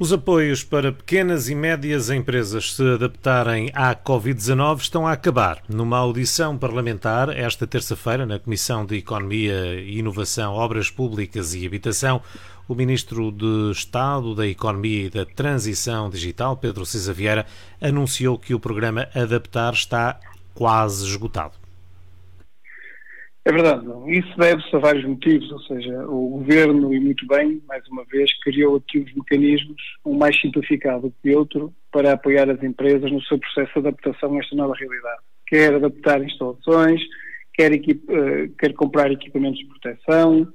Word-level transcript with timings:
Os 0.00 0.12
apoios 0.12 0.62
para 0.62 0.92
pequenas 0.92 1.48
e 1.48 1.56
médias 1.56 2.08
empresas 2.08 2.72
se 2.76 2.88
adaptarem 2.88 3.68
à 3.74 3.96
Covid-19 3.96 4.82
estão 4.82 5.04
a 5.04 5.10
acabar. 5.10 5.60
Numa 5.68 5.98
audição 5.98 6.56
parlamentar, 6.56 7.36
esta 7.36 7.66
terça-feira, 7.66 8.24
na 8.24 8.38
Comissão 8.38 8.86
de 8.86 8.96
Economia 8.96 9.74
Inovação, 9.80 10.54
Obras 10.54 10.88
Públicas 10.88 11.52
e 11.52 11.66
Habitação, 11.66 12.22
o 12.68 12.76
Ministro 12.76 13.32
de 13.32 13.72
Estado 13.72 14.36
da 14.36 14.46
Economia 14.46 15.06
e 15.06 15.10
da 15.10 15.26
Transição 15.26 16.08
Digital, 16.08 16.56
Pedro 16.56 16.86
Cisa 16.86 17.12
Vieira, 17.12 17.44
anunciou 17.80 18.38
que 18.38 18.54
o 18.54 18.60
programa 18.60 19.08
Adaptar 19.12 19.72
está 19.72 20.20
quase 20.54 21.04
esgotado. 21.06 21.67
É 23.44 23.52
verdade. 23.52 23.86
Isso 24.08 24.36
deve-se 24.36 24.76
a 24.76 24.78
vários 24.78 25.04
motivos, 25.04 25.50
ou 25.50 25.60
seja, 25.60 26.06
o 26.06 26.38
Governo, 26.38 26.92
e 26.92 27.00
muito 27.00 27.26
bem, 27.26 27.62
mais 27.66 27.86
uma 27.88 28.04
vez, 28.04 28.30
criou 28.42 28.76
aqui 28.76 28.98
os 28.98 29.14
mecanismos, 29.14 29.80
um 30.04 30.14
mais 30.14 30.38
simplificado 30.38 31.12
que 31.22 31.34
outro, 31.34 31.72
para 31.90 32.12
apoiar 32.12 32.50
as 32.50 32.62
empresas 32.62 33.10
no 33.10 33.22
seu 33.22 33.38
processo 33.38 33.72
de 33.72 33.88
adaptação 33.88 34.34
a 34.34 34.38
esta 34.38 34.54
nova 34.54 34.74
realidade. 34.74 35.22
Quer 35.46 35.74
adaptar 35.74 36.22
instalações, 36.22 37.00
quer, 37.54 37.72
eh, 37.72 38.50
quer 38.58 38.74
comprar 38.74 39.10
equipamentos 39.10 39.58
de 39.60 39.66
proteção, 39.66 40.46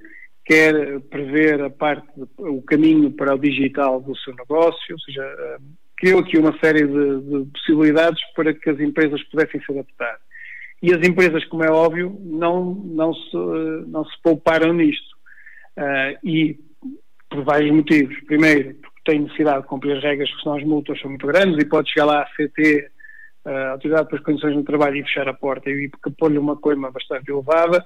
quer 0.46 1.00
prever 1.10 1.64
a 1.64 1.70
parte, 1.70 2.08
o 2.38 2.62
caminho 2.62 3.12
para 3.12 3.34
o 3.34 3.40
digital 3.40 4.02
do 4.02 4.16
seu 4.18 4.36
negócio, 4.36 4.94
ou 4.94 5.00
seja, 5.00 5.24
eh, 5.24 5.58
criou 5.98 6.20
aqui 6.20 6.38
uma 6.38 6.56
série 6.60 6.86
de, 6.86 7.22
de 7.22 7.52
possibilidades 7.52 8.22
para 8.36 8.54
que 8.54 8.70
as 8.70 8.80
empresas 8.80 9.24
pudessem 9.24 9.60
se 9.62 9.72
adaptar. 9.72 10.18
E 10.84 10.94
as 10.94 11.02
empresas, 11.08 11.46
como 11.46 11.64
é 11.64 11.72
óbvio, 11.72 12.20
não, 12.20 12.74
não, 12.74 13.14
se, 13.14 13.38
não 13.88 14.04
se 14.04 14.22
pouparam 14.22 14.74
nisto. 14.74 15.16
Uh, 15.78 16.20
e 16.22 16.60
por 17.30 17.42
vários 17.46 17.74
motivos. 17.74 18.20
Primeiro, 18.26 18.76
porque 18.76 19.00
têm 19.06 19.22
necessidade 19.22 19.62
de 19.62 19.68
cumprir 19.68 19.96
as 19.96 20.04
regras, 20.04 20.30
porque 20.30 20.44
senão 20.44 20.58
as 20.58 20.64
multas 20.66 21.00
são 21.00 21.10
muito 21.10 21.26
grandes 21.26 21.58
e 21.58 21.70
pode 21.70 21.90
chegar 21.90 22.06
lá 22.06 22.24
a 22.24 22.26
CT, 22.26 22.92
a 23.46 23.50
uh, 23.50 23.72
Autoridade 23.72 24.10
para 24.10 24.18
as 24.18 24.24
Condições 24.26 24.56
do 24.56 24.64
Trabalho, 24.64 24.98
e 24.98 25.04
fechar 25.04 25.30
a 25.30 25.34
porta 25.34 25.70
e 25.70 25.90
pôr-lhe 26.18 26.38
uma 26.38 26.58
coima 26.58 26.92
bastante 26.92 27.32
elevada. 27.32 27.82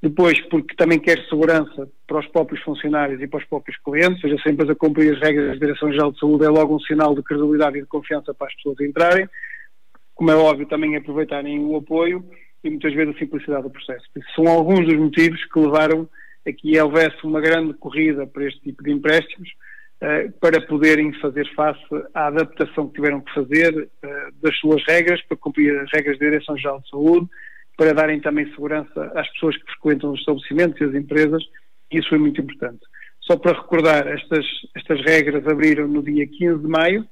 Depois, 0.00 0.40
porque 0.42 0.76
também 0.76 1.00
quer 1.00 1.18
segurança 1.28 1.90
para 2.06 2.20
os 2.20 2.28
próprios 2.28 2.62
funcionários 2.62 3.20
e 3.20 3.26
para 3.26 3.40
os 3.40 3.44
próprios 3.46 3.76
clientes, 3.78 4.22
ou 4.22 4.30
seja, 4.30 4.40
se 4.40 4.48
a 4.48 4.52
empresa 4.52 4.74
cumprir 4.76 5.16
as 5.16 5.20
regras 5.20 5.48
da 5.48 5.66
Direção-Geral 5.66 6.12
de 6.12 6.20
Saúde 6.20 6.44
é 6.44 6.48
logo 6.48 6.76
um 6.76 6.80
sinal 6.80 7.12
de 7.12 7.24
credibilidade 7.24 7.78
e 7.78 7.80
de 7.80 7.88
confiança 7.88 8.32
para 8.32 8.46
as 8.46 8.54
pessoas 8.54 8.78
entrarem 8.80 9.28
como 10.16 10.30
é 10.30 10.34
óbvio, 10.34 10.66
também 10.66 10.96
aproveitarem 10.96 11.62
o 11.62 11.76
apoio 11.76 12.24
e 12.66 12.70
muitas 12.70 12.92
vezes 12.94 13.14
a 13.14 13.18
simplicidade 13.18 13.62
do 13.62 13.70
processo. 13.70 14.04
São 14.34 14.48
alguns 14.48 14.86
dos 14.86 14.96
motivos 14.96 15.44
que 15.44 15.58
levaram 15.58 16.08
a 16.46 16.52
que 16.52 16.78
houvesse 16.80 17.16
uma 17.24 17.40
grande 17.40 17.74
corrida 17.74 18.26
para 18.26 18.44
este 18.44 18.60
tipo 18.60 18.82
de 18.82 18.92
empréstimos 18.92 19.48
uh, 20.02 20.32
para 20.40 20.60
poderem 20.60 21.12
fazer 21.20 21.48
face 21.54 21.80
à 22.14 22.26
adaptação 22.26 22.88
que 22.88 22.94
tiveram 22.94 23.20
que 23.20 23.32
fazer 23.32 23.72
uh, 23.74 24.32
das 24.42 24.56
suas 24.58 24.82
regras, 24.86 25.22
para 25.22 25.36
cumprir 25.36 25.78
as 25.78 25.90
regras 25.92 26.18
da 26.18 26.26
Direção-Geral 26.26 26.80
de 26.80 26.88
Saúde, 26.88 27.28
para 27.76 27.92
darem 27.92 28.20
também 28.20 28.46
segurança 28.50 29.12
às 29.14 29.28
pessoas 29.32 29.56
que 29.56 29.72
frequentam 29.72 30.12
os 30.12 30.20
estabelecimentos 30.20 30.80
e 30.80 30.84
as 30.84 30.94
empresas, 30.94 31.42
isso 31.92 32.08
foi 32.08 32.18
muito 32.18 32.40
importante. 32.40 32.80
Só 33.20 33.36
para 33.36 33.60
recordar, 33.60 34.06
estas, 34.06 34.46
estas 34.74 35.00
regras 35.04 35.46
abriram 35.46 35.86
no 35.86 36.02
dia 36.02 36.26
15 36.26 36.62
de 36.62 36.68
maio, 36.68 37.06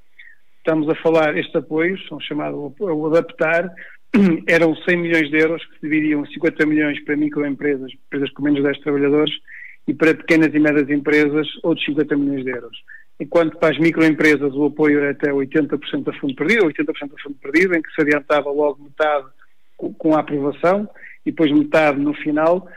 estamos 0.57 0.89
a 0.89 0.95
falar, 0.95 1.37
estes 1.37 1.55
apoios, 1.55 2.03
são 2.07 2.19
chamados 2.19 2.73
o 2.79 3.07
adaptar, 3.07 3.69
eram 4.47 4.75
100 4.75 4.97
milhões 4.97 5.29
de 5.29 5.37
euros 5.37 5.63
que 5.65 5.75
se 5.75 5.81
dividiam 5.81 6.25
50 6.25 6.65
milhões 6.65 7.03
para 7.03 7.15
microempresas, 7.15 7.91
empresas 7.93 8.31
com 8.31 8.43
menos 8.43 8.59
de 8.59 8.65
10 8.65 8.79
trabalhadores, 8.79 9.33
e 9.87 9.93
para 9.93 10.15
pequenas 10.15 10.53
e 10.53 10.59
médias 10.59 10.89
empresas, 10.89 11.47
outros 11.63 11.85
50 11.85 12.15
milhões 12.17 12.43
de 12.43 12.51
euros. 12.51 12.77
Enquanto 13.19 13.57
para 13.57 13.73
as 13.73 13.79
microempresas 13.79 14.53
o 14.53 14.65
apoio 14.65 14.99
era 14.99 15.11
até 15.11 15.31
80% 15.31 16.07
a 16.07 16.19
fundo 16.19 16.35
perdido, 16.35 16.65
80% 16.65 16.89
a 16.91 17.23
fundo 17.23 17.35
perdido, 17.41 17.75
em 17.75 17.81
que 17.81 17.91
se 17.93 18.01
adiantava 18.01 18.49
logo 18.49 18.83
metade 18.83 19.27
com 19.77 20.15
a 20.15 20.19
aprovação 20.19 20.89
e 21.25 21.31
depois 21.31 21.51
metade 21.51 21.99
no 21.99 22.13
final, 22.13 22.67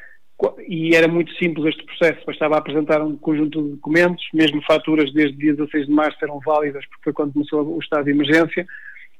e 0.68 0.94
era 0.94 1.08
muito 1.08 1.32
simples 1.34 1.66
este 1.66 1.84
processo, 1.84 2.24
bastava 2.24 2.56
apresentar 2.56 3.02
um 3.02 3.16
conjunto 3.16 3.60
de 3.62 3.70
documentos, 3.70 4.24
mesmo 4.32 4.62
faturas 4.62 5.12
desde 5.12 5.36
dia 5.36 5.54
16 5.54 5.86
de 5.86 5.92
março 5.92 6.18
eram 6.22 6.38
válidas, 6.40 6.84
porque 6.86 7.04
foi 7.04 7.12
quando 7.12 7.32
começou 7.32 7.76
o 7.76 7.78
estado 7.80 8.04
de 8.04 8.12
emergência, 8.12 8.66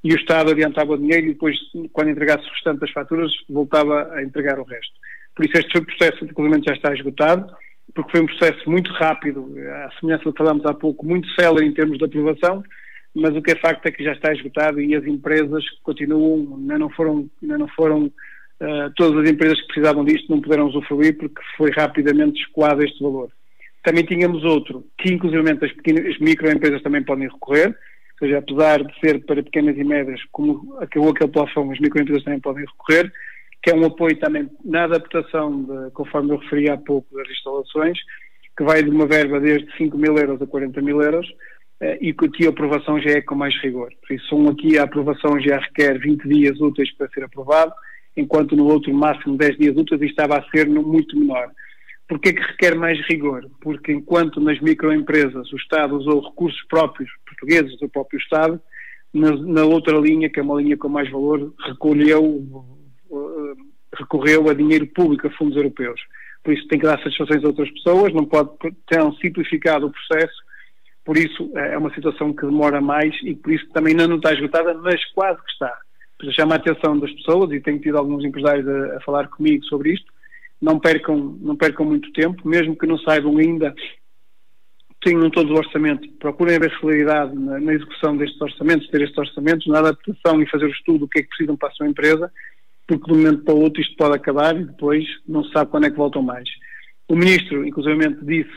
e 0.03 0.13
o 0.13 0.17
Estado 0.17 0.51
adiantava 0.51 0.93
o 0.93 0.99
dinheiro 0.99 1.27
e 1.27 1.33
depois, 1.33 1.57
quando 1.93 2.11
entregasse 2.11 2.47
o 2.47 2.53
restante 2.53 2.81
das 2.81 2.91
faturas, 2.91 3.33
voltava 3.49 4.13
a 4.13 4.23
entregar 4.23 4.59
o 4.59 4.65
resto. 4.65 4.93
Por 5.35 5.45
isso 5.45 5.59
este 5.59 5.81
processo, 5.81 6.25
inclusive, 6.25 6.63
já 6.67 6.75
está 6.75 6.93
esgotado, 6.93 7.53
porque 7.95 8.11
foi 8.13 8.21
um 8.21 8.27
processo 8.27 8.71
muito 8.71 8.93
rápido, 8.93 9.55
à 9.87 9.91
semelhança 9.99 10.25
do 10.25 10.33
que 10.33 10.39
falámos 10.39 10.65
há 10.67 10.75
pouco, 10.75 11.07
muito 11.07 11.29
célere 11.35 11.67
em 11.67 11.73
termos 11.73 11.99
de 11.99 12.05
aprovação, 12.05 12.63
mas 13.15 13.35
o 13.35 13.43
que 13.43 13.53
é 13.53 13.57
facto 13.57 13.87
é 13.87 13.91
que 13.91 14.05
já 14.05 14.13
está 14.13 14.33
esgotado 14.33 14.81
e 14.81 14.95
as 14.95 15.05
empresas 15.05 15.65
continuam, 15.83 16.57
ainda 16.59 16.79
não 16.79 16.91
foram, 16.91 17.29
ainda 17.43 17.59
não 17.59 17.69
foram 17.69 18.13
Uh, 18.61 18.91
todas 18.97 19.23
as 19.23 19.31
empresas 19.31 19.61
que 19.61 19.69
precisavam 19.69 20.05
disto 20.05 20.29
não 20.29 20.41
puderam 20.41 20.67
usufruir 20.67 21.17
porque 21.17 21.41
foi 21.57 21.71
rapidamente 21.71 22.41
escoado 22.41 22.83
este 22.83 23.01
valor. 23.01 23.31
Também 23.85 24.05
tínhamos 24.05 24.43
outro, 24.43 24.85
que 24.99 25.15
inclusivamente 25.15 25.65
as, 25.65 25.73
pequenas, 25.73 26.07
as 26.07 26.19
microempresas 26.19 26.83
também 26.83 27.05
podem 27.05 27.29
recorrer, 27.29 27.73
ou 28.21 28.27
seja, 28.27 28.39
apesar 28.39 28.83
de 28.83 29.01
ser 29.01 29.25
para 29.25 29.43
pequenas 29.43 29.77
e 29.77 29.85
médias, 29.85 30.21
como 30.33 30.77
acabou 30.81 31.11
aquele 31.11 31.31
plafond, 31.31 31.73
as 31.73 31.79
microempresas 31.79 32.25
também 32.25 32.41
podem 32.41 32.65
recorrer, 32.65 33.13
que 33.63 33.71
é 33.71 33.75
um 33.75 33.85
apoio 33.85 34.19
também 34.19 34.51
na 34.65 34.85
adaptação, 34.85 35.63
de, 35.63 35.91
conforme 35.93 36.33
eu 36.33 36.39
referi 36.39 36.69
há 36.69 36.77
pouco, 36.77 37.15
das 37.17 37.29
instalações, 37.31 37.99
que 38.57 38.65
vai 38.65 38.83
de 38.83 38.91
uma 38.91 39.07
verba 39.07 39.39
desde 39.39 39.71
5 39.77 39.97
mil 39.97 40.17
euros 40.17 40.43
a 40.43 40.47
40 40.47 40.83
mil 40.83 41.01
euros, 41.01 41.29
uh, 41.29 41.97
e 42.01 42.13
que 42.13 42.27
aqui 42.27 42.47
a 42.47 42.51
aprovação 42.51 43.01
já 43.01 43.11
é 43.11 43.23
com 43.23 43.37
mais 43.37 43.55
rigor. 43.63 43.93
Por 44.07 44.15
isso, 44.15 44.35
um 44.35 44.49
aqui 44.49 44.79
a 44.79 44.83
aprovação 44.83 45.39
já 45.41 45.59
requer 45.59 45.99
20 45.99 46.29
dias 46.29 46.61
úteis 46.61 46.93
para 46.97 47.09
ser 47.11 47.23
aprovado, 47.23 47.73
enquanto 48.17 48.57
no 48.57 48.67
outro 48.67 48.93
máximo 48.93 49.37
10 49.37 49.59
dias 49.59 49.77
úteis 49.77 50.03
estava 50.03 50.39
a 50.39 50.51
ser 50.51 50.69
muito 50.69 51.17
menor. 51.17 51.49
Porquê 52.09 52.33
que 52.33 52.41
requer 52.41 52.75
mais 52.75 52.99
rigor? 53.07 53.49
Porque 53.61 53.93
enquanto 53.93 54.41
nas 54.41 54.59
microempresas 54.61 55.53
o 55.53 55.57
Estado 55.57 55.97
usou 55.97 56.21
recursos 56.21 56.61
próprios 56.69 57.11
portugueses 57.27 57.79
do 57.79 57.89
próprio 57.89 58.19
Estado, 58.19 58.61
na, 59.13 59.37
na 59.37 59.65
outra 59.65 59.97
linha, 59.99 60.31
que 60.31 60.41
é 60.41 60.43
uma 60.43 60.61
linha 60.61 60.77
com 60.77 60.89
mais 60.89 61.11
valor, 61.11 61.53
recolheu, 61.67 62.25
uh, 63.11 63.57
recorreu 63.95 64.49
a 64.49 64.55
dinheiro 64.55 64.87
público, 64.87 65.27
a 65.27 65.31
fundos 65.31 65.57
europeus. 65.57 66.01
Por 66.43 66.55
isso 66.55 66.67
tem 66.69 66.79
que 66.79 66.87
dar 66.87 66.99
satisfações 67.03 67.45
a 67.45 67.49
outras 67.49 67.71
pessoas, 67.73 68.15
não 68.15 68.25
pode 68.25 68.51
ter 68.87 69.01
simplificado 69.21 69.87
o 69.87 69.93
processo, 69.93 70.49
por 71.05 71.17
isso 71.17 71.51
é 71.57 71.77
uma 71.77 71.93
situação 71.95 72.33
que 72.33 72.47
demora 72.47 72.81
mais 72.81 73.15
e 73.23 73.35
por 73.35 73.53
isso 73.53 73.67
também 73.71 73.93
ainda 73.93 74.09
não 74.09 74.17
está 74.17 74.33
esgotada, 74.33 74.75
mas 74.75 75.05
quase 75.13 75.43
que 75.43 75.53
está 75.53 75.79
chama 76.33 76.55
a 76.55 76.59
atenção 76.59 76.99
das 76.99 77.13
pessoas 77.13 77.53
e 77.53 77.61
tenho 77.61 77.79
tido 77.79 77.97
alguns 77.97 78.25
empresários 78.25 78.67
a, 78.67 78.97
a, 78.97 79.01
falar 79.01 79.29
comigo 79.29 79.65
sobre 79.65 79.93
isto. 79.93 80.13
Não 80.61 80.79
percam, 80.79 81.39
não 81.41 81.57
percam 81.57 81.87
muito 81.87 82.13
tempo, 82.13 82.47
mesmo 82.49 82.77
que 82.77 82.87
não 82.87 82.99
saibam 82.99 83.37
ainda, 83.39 83.75
tenham 85.01 85.31
todos 85.31 85.53
o 85.53 85.59
orçamento, 85.59 86.09
procurem 86.19 86.57
haver 86.57 86.77
celeridade 86.81 87.35
na, 87.35 87.61
na, 87.61 87.73
execução 87.73 88.17
destes 88.17 88.41
orçamentos, 88.41 88.89
ter 88.89 89.03
estes 89.03 89.19
orçamentos, 89.19 89.67
na 89.69 89.79
adaptação 89.79 90.43
e 90.43 90.51
fazer 90.51 90.65
o 90.65 90.71
estudo 90.71 91.01
do 91.01 91.09
que 91.09 91.21
é 91.21 91.23
que 91.23 91.29
precisam 91.29 91.57
para 91.57 91.69
a 91.69 91.73
sua 91.73 91.89
empresa, 91.89 92.33
porque 92.87 93.05
de 93.05 93.13
um 93.13 93.17
momento 93.23 93.45
para 93.45 93.55
o 93.55 93.61
outro 93.61 93.81
isto 93.81 93.97
pode 93.97 94.17
acabar 94.17 94.57
e 94.57 94.65
depois 94.65 95.05
não 95.27 95.45
se 95.45 95.53
sabe 95.53 95.71
quando 95.71 95.85
é 95.85 95.91
que 95.91 95.97
voltam 95.97 96.23
mais. 96.23 96.49
O 97.07 97.15
Ministro, 97.15 97.65
inclusive, 97.67 98.17
disse 98.23 98.51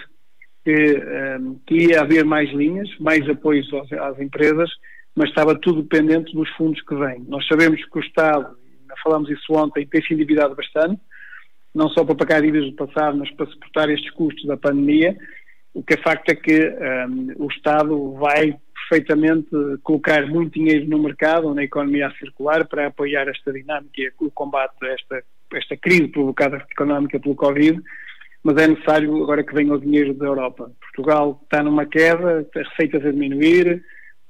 que, 0.64 0.72
um, 0.72 1.52
ehm, 1.52 1.56
que 1.68 1.76
ia 1.88 2.02
haver 2.02 2.26
mais 2.26 2.50
linhas, 2.52 2.90
mais 3.00 3.28
apoios 3.30 3.72
às, 3.74 3.92
às 3.94 4.20
empresas, 4.20 4.70
mas 5.16 5.30
estava 5.30 5.58
tudo 5.60 5.84
dependente 5.84 6.34
dos 6.34 6.50
fundos 6.52 6.82
que 6.82 6.96
vêm. 6.96 7.24
Nós 7.28 7.46
sabemos 7.48 7.84
que 7.86 7.98
o 7.98 8.02
Estado, 8.02 8.56
falámos 9.04 9.30
isso 9.30 9.54
ontem, 9.54 9.86
tem 9.86 10.02
se 10.02 10.14
endividado 10.14 10.56
bastante, 10.56 11.00
não 11.74 11.90
só 11.90 12.04
para 12.04 12.16
pagar 12.16 12.42
dívidas 12.42 12.70
do 12.70 12.76
passado, 12.76 13.18
mas 13.18 13.32
para 13.32 13.46
suportar 13.48 13.90
estes 13.90 14.12
custos 14.12 14.46
da 14.46 14.58
pandemia. 14.58 15.18
O 15.74 15.82
que 15.82 15.94
é 15.94 15.98
facto 15.98 16.30
é 16.30 16.36
que 16.36 16.68
um, 16.68 17.46
o 17.46 17.48
Estado 17.48 18.14
vai 18.14 18.58
perfeitamente 18.90 19.50
colocar 19.84 20.28
muito 20.28 20.59
dinheiro 20.59 20.88
no 20.90 21.02
mercado, 21.02 21.53
na 21.53 21.64
economia 21.64 22.12
circular, 22.20 22.68
para 22.68 22.88
apoiar 22.88 23.28
esta 23.29 23.53
dinâmica 23.53 24.02
e 24.02 24.12
o 24.20 24.32
combate 24.32 24.73
a 24.84 24.88
esta, 24.88 25.23
esta 25.53 25.78
crise 25.78 26.09
provocada 26.09 26.58
económica 26.70 27.20
pelo 27.20 27.35
Covid, 27.35 27.82
mas 28.44 28.58
é 28.58 28.68
necessário 28.68 29.23
agora 29.23 29.44
que 29.44 29.53
venha 29.53 29.73
o 29.73 29.79
dinheiro 29.79 30.14
da 30.14 30.26
Europa. 30.26 30.72
Portugal 30.82 31.40
está 31.44 31.64
numa 31.64 31.85
queda, 31.85 32.46
as 32.53 32.68
receitas 32.70 33.06
a 33.06 33.12
diminuir, 33.12 33.82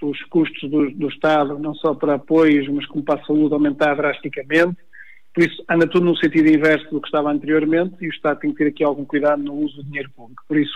os 0.02 0.22
custos 0.26 0.70
do, 0.70 0.90
do, 0.92 1.08
Estado, 1.10 1.60
não 1.60 1.74
só 1.76 1.94
para 1.94 2.16
apoios, 2.16 2.68
mas 2.68 2.86
como 2.88 3.04
para 3.04 3.22
a 3.22 3.26
saúde, 3.26 3.54
aumentar 3.54 3.96
drasticamente. 3.96 4.78
Por 5.34 5.44
isso, 5.44 5.64
anda 5.70 5.88
tudo 5.88 6.06
no 6.06 6.18
sentido 6.18 6.50
inverso 6.50 6.90
do 6.90 7.00
que 7.00 7.08
estava 7.08 7.32
anteriormente 7.32 7.96
e 8.02 8.08
o 8.08 8.12
Estado 8.12 8.40
tem 8.40 8.52
que 8.52 8.58
ter 8.58 8.68
aqui 8.68 8.84
algum 8.84 9.06
cuidado 9.06 9.42
no 9.42 9.54
uso 9.54 9.78
do 9.78 9.84
dinheiro 9.86 10.10
público. 10.12 10.44
Por 10.48 10.58
isso, 10.58 10.74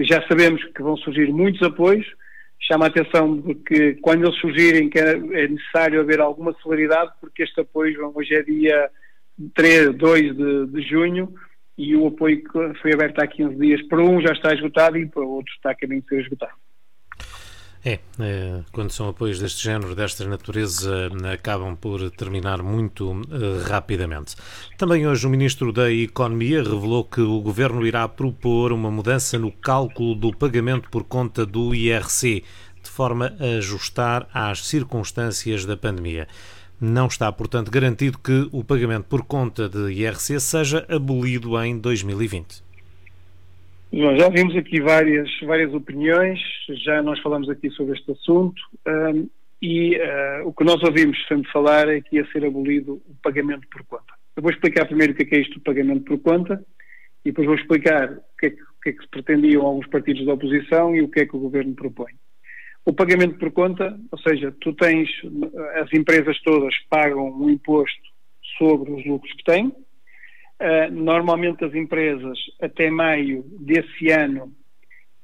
já 0.00 0.26
sabemos 0.26 0.62
que 0.64 0.82
vão 0.82 0.96
surgir 0.96 1.32
muitos 1.32 1.62
apoios, 1.62 2.06
chama 2.60 2.86
a 2.86 2.88
atenção 2.88 3.36
de 3.40 3.54
que 3.54 3.94
quando 3.94 4.24
eles 4.24 4.40
surgirem 4.40 4.90
que 4.90 4.98
é, 4.98 5.12
é 5.12 5.48
necessário 5.48 6.00
haver 6.00 6.20
alguma 6.20 6.52
celeridade, 6.62 7.12
porque 7.20 7.44
este 7.44 7.60
apoio, 7.60 8.10
hoje 8.14 8.34
é 8.34 8.42
dia 8.42 8.90
3, 9.54 9.94
2 9.94 10.36
de, 10.36 10.66
de 10.66 10.82
junho, 10.82 11.32
e 11.76 11.94
o 11.94 12.06
apoio 12.06 12.42
que 12.42 12.80
foi 12.80 12.92
aberto 12.92 13.20
há 13.20 13.26
15 13.26 13.56
dias, 13.56 13.82
para 13.88 14.02
um 14.02 14.20
já 14.20 14.32
está 14.32 14.52
esgotado 14.52 14.96
e 14.96 15.06
para 15.06 15.22
outro 15.22 15.52
está 15.54 15.70
a 15.70 15.74
caminho 15.74 16.02
de 16.02 16.08
ser 16.08 16.20
esgotado. 16.22 16.63
É, 17.86 17.98
é, 18.18 18.60
quando 18.72 18.90
são 18.90 19.10
apoios 19.10 19.38
deste 19.38 19.62
género, 19.62 19.94
desta 19.94 20.26
natureza, 20.26 21.10
acabam 21.30 21.76
por 21.76 22.10
terminar 22.12 22.62
muito 22.62 23.12
uh, 23.12 23.68
rapidamente. 23.68 24.36
Também 24.78 25.06
hoje 25.06 25.26
o 25.26 25.30
Ministro 25.30 25.70
da 25.70 25.92
Economia 25.92 26.62
revelou 26.62 27.04
que 27.04 27.20
o 27.20 27.38
Governo 27.42 27.86
irá 27.86 28.08
propor 28.08 28.72
uma 28.72 28.90
mudança 28.90 29.38
no 29.38 29.52
cálculo 29.52 30.14
do 30.14 30.34
pagamento 30.34 30.88
por 30.88 31.04
conta 31.04 31.44
do 31.44 31.74
IRC, 31.74 32.42
de 32.82 32.90
forma 32.90 33.36
a 33.38 33.58
ajustar 33.58 34.28
às 34.32 34.66
circunstâncias 34.66 35.66
da 35.66 35.76
pandemia. 35.76 36.26
Não 36.80 37.06
está, 37.06 37.30
portanto, 37.30 37.70
garantido 37.70 38.18
que 38.18 38.48
o 38.50 38.64
pagamento 38.64 39.04
por 39.04 39.24
conta 39.24 39.68
de 39.68 39.92
IRC 39.92 40.40
seja 40.40 40.86
abolido 40.88 41.62
em 41.62 41.78
2020. 41.78 42.64
João, 43.92 44.16
já 44.16 44.28
vimos 44.28 44.56
aqui 44.56 44.80
várias, 44.80 45.28
várias 45.46 45.72
opiniões, 45.72 46.40
já 46.68 47.02
nós 47.02 47.18
falamos 47.20 47.48
aqui 47.48 47.70
sobre 47.70 47.96
este 47.96 48.12
assunto 48.12 48.60
um, 48.86 49.28
e 49.60 49.96
uh, 49.96 50.46
o 50.48 50.52
que 50.52 50.64
nós 50.64 50.82
ouvimos 50.82 51.16
sempre 51.26 51.50
falar 51.50 51.88
é 51.88 52.00
que 52.00 52.16
ia 52.16 52.26
ser 52.32 52.44
abolido 52.44 53.02
o 53.06 53.14
pagamento 53.22 53.66
por 53.68 53.84
conta. 53.84 54.12
Eu 54.36 54.42
vou 54.42 54.50
explicar 54.50 54.86
primeiro 54.86 55.12
o 55.12 55.16
que 55.16 55.22
é, 55.22 55.26
que 55.26 55.34
é 55.36 55.40
isto 55.40 55.54
do 55.54 55.60
pagamento 55.60 56.04
por 56.04 56.18
conta 56.18 56.64
e 57.24 57.30
depois 57.30 57.46
vou 57.46 57.56
explicar 57.56 58.10
o 58.12 58.36
que, 58.38 58.46
é 58.46 58.50
que, 58.50 58.62
o 58.62 58.80
que 58.82 58.88
é 58.90 58.92
que 58.92 59.02
se 59.02 59.08
pretendiam 59.08 59.64
alguns 59.64 59.86
partidos 59.86 60.26
da 60.26 60.34
oposição 60.34 60.94
e 60.94 61.02
o 61.02 61.08
que 61.08 61.20
é 61.20 61.26
que 61.26 61.36
o 61.36 61.40
governo 61.40 61.74
propõe. 61.74 62.12
O 62.84 62.92
pagamento 62.92 63.38
por 63.38 63.50
conta, 63.52 63.98
ou 64.12 64.18
seja, 64.18 64.54
tu 64.60 64.74
tens, 64.74 65.08
as 65.76 65.90
empresas 65.94 66.38
todas 66.42 66.74
pagam 66.90 67.32
um 67.32 67.48
imposto 67.48 68.02
sobre 68.58 68.92
os 68.92 69.06
lucros 69.06 69.32
que 69.32 69.44
têm, 69.44 69.72
Uh, 70.54 70.88
normalmente 70.92 71.64
as 71.64 71.74
empresas, 71.74 72.38
até 72.62 72.88
maio 72.88 73.44
desse 73.58 74.10
ano, 74.10 74.54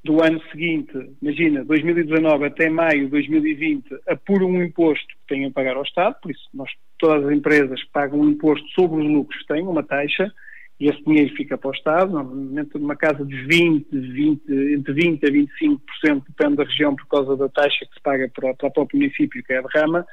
do 0.03 0.23
ano 0.23 0.41
seguinte, 0.51 0.93
imagina, 1.21 1.65
2019 1.65 2.47
até 2.47 2.71
maio 2.71 3.05
de 3.05 3.11
2020, 3.11 3.85
apuram 4.09 4.49
um 4.49 4.63
imposto 4.63 5.07
que 5.07 5.35
têm 5.35 5.45
a 5.45 5.51
pagar 5.51 5.77
ao 5.77 5.83
Estado, 5.83 6.17
por 6.23 6.31
isso 6.31 6.49
nós, 6.55 6.71
todas 6.99 7.27
as 7.27 7.33
empresas 7.33 7.83
pagam 7.93 8.21
um 8.21 8.31
imposto 8.31 8.67
sobre 8.69 9.03
os 9.03 9.11
lucros 9.11 9.41
que 9.43 9.49
têm, 9.49 9.63
uma 9.63 9.83
taxa, 9.83 10.33
e 10.81 10.89
esse 10.89 11.05
dinheiro 11.05 11.35
fica 11.37 11.59
para 11.59 11.69
o 11.69 11.75
Estado, 11.75 12.13
normalmente 12.13 12.79
numa 12.79 12.97
casa 12.97 13.23
de 13.23 13.37
20, 13.45 13.91
20, 13.91 14.53
entre 14.73 14.95
20% 14.95 15.25
a 15.25 16.09
25%, 16.09 16.25
depende 16.27 16.57
da 16.57 16.65
região, 16.65 16.97
por 16.97 17.07
causa 17.07 17.37
da 17.37 17.51
taxa 17.51 17.85
que 17.85 17.95
se 17.95 18.01
paga 18.03 18.31
para, 18.35 18.55
para 18.55 18.69
o 18.69 18.73
próprio 18.73 18.99
município, 18.99 19.45
que 19.45 19.53
é 19.53 19.59
a 19.59 19.63
derrama. 19.63 20.07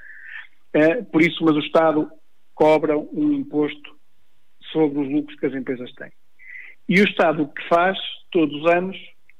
Uh, 0.76 1.06
por 1.06 1.22
isso, 1.22 1.42
mas 1.46 1.56
o 1.56 1.60
Estado 1.60 2.12
cobra 2.54 2.98
um 2.98 3.32
imposto 3.32 3.96
sobre 4.74 5.00
os 5.00 5.10
lucros 5.10 5.40
que 5.40 5.46
as 5.46 5.54
empresas 5.54 5.90
têm. 5.94 6.12
E 6.90 7.00
o 7.00 7.06
Estado 7.06 7.44
o 7.44 7.48
que 7.48 7.66
faz, 7.70 7.98
todos 8.30 8.54
os 8.62 8.70
anos, 8.70 8.98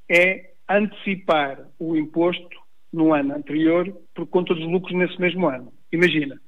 é 0.10 0.52
antecipar 0.70 1.60
o 1.80 1.96
imposto 1.96 2.58
no 2.92 3.14
ano 3.14 3.36
anterior 3.36 3.94
por 4.16 4.28
conta 4.28 4.54
dos 4.54 4.66
lucros 4.66 4.96
nesse 4.96 5.20
mesmo 5.20 5.48
ano. 5.48 5.72
Imagina, 5.92 6.40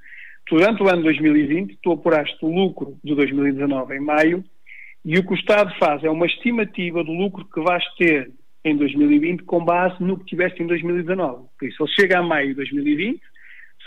durante 0.50 0.82
o 0.84 0.90
ano 0.90 1.04
2020, 1.04 1.78
tu 1.82 1.92
apuraste 1.92 2.38
o 2.44 2.50
lucro 2.50 2.98
de 3.04 3.16
2019 3.16 3.96
em 3.96 4.00
maio 4.00 4.44
e 5.06 5.18
o 5.18 5.24
que 5.24 5.34
o 5.34 5.36
Estado 5.36 5.74
faz 5.80 6.04
é 6.04 6.10
uma 6.10 6.26
estimativa 6.26 7.04
do 7.04 7.12
lucro 7.12 7.46
que 7.46 7.62
vais 7.62 7.84
ter 7.96 8.32
em 8.64 8.76
2020 8.76 9.44
com 9.44 9.64
base 9.64 9.96
no 10.04 10.18
que 10.20 10.26
tiveste 10.26 10.62
em 10.62 10.68
2019. 10.68 11.48
Por 11.58 11.68
isso, 11.68 11.84
ele 11.84 11.94
chega 11.94 12.20
a 12.20 12.24
maio 12.24 12.50
de 12.50 12.56
2020, 12.56 13.22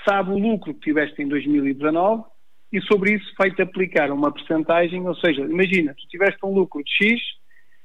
sabe 0.08 0.30
o 0.30 0.38
lucro 0.38 0.72
que 0.74 0.80
tiveste 0.80 1.20
em 1.22 1.28
2019 1.28 2.24
e 2.72 2.80
sobre 2.82 3.14
isso 3.14 3.32
vai-te 3.36 3.60
aplicar 3.60 4.10
uma 4.10 4.32
percentagem, 4.32 5.06
ou 5.06 5.14
seja, 5.16 5.42
imagina, 5.42 5.94
tu 5.94 6.08
tiveste 6.08 6.38
um 6.44 6.54
lucro 6.54 6.82
de 6.82 6.90
X, 6.90 7.20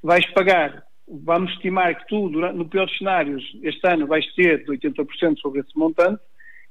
vais 0.02 0.26
pagar, 0.32 0.82
vamos 1.10 1.52
estimar 1.52 1.94
que 1.98 2.06
tu, 2.06 2.28
durante, 2.28 2.56
no 2.56 2.68
pior 2.68 2.86
dos 2.86 2.98
cenários, 2.98 3.42
este 3.62 3.86
ano 3.88 4.06
vais 4.06 4.26
ter 4.34 4.64
80% 4.64 5.38
sobre 5.38 5.60
esse 5.60 5.76
montante 5.76 6.20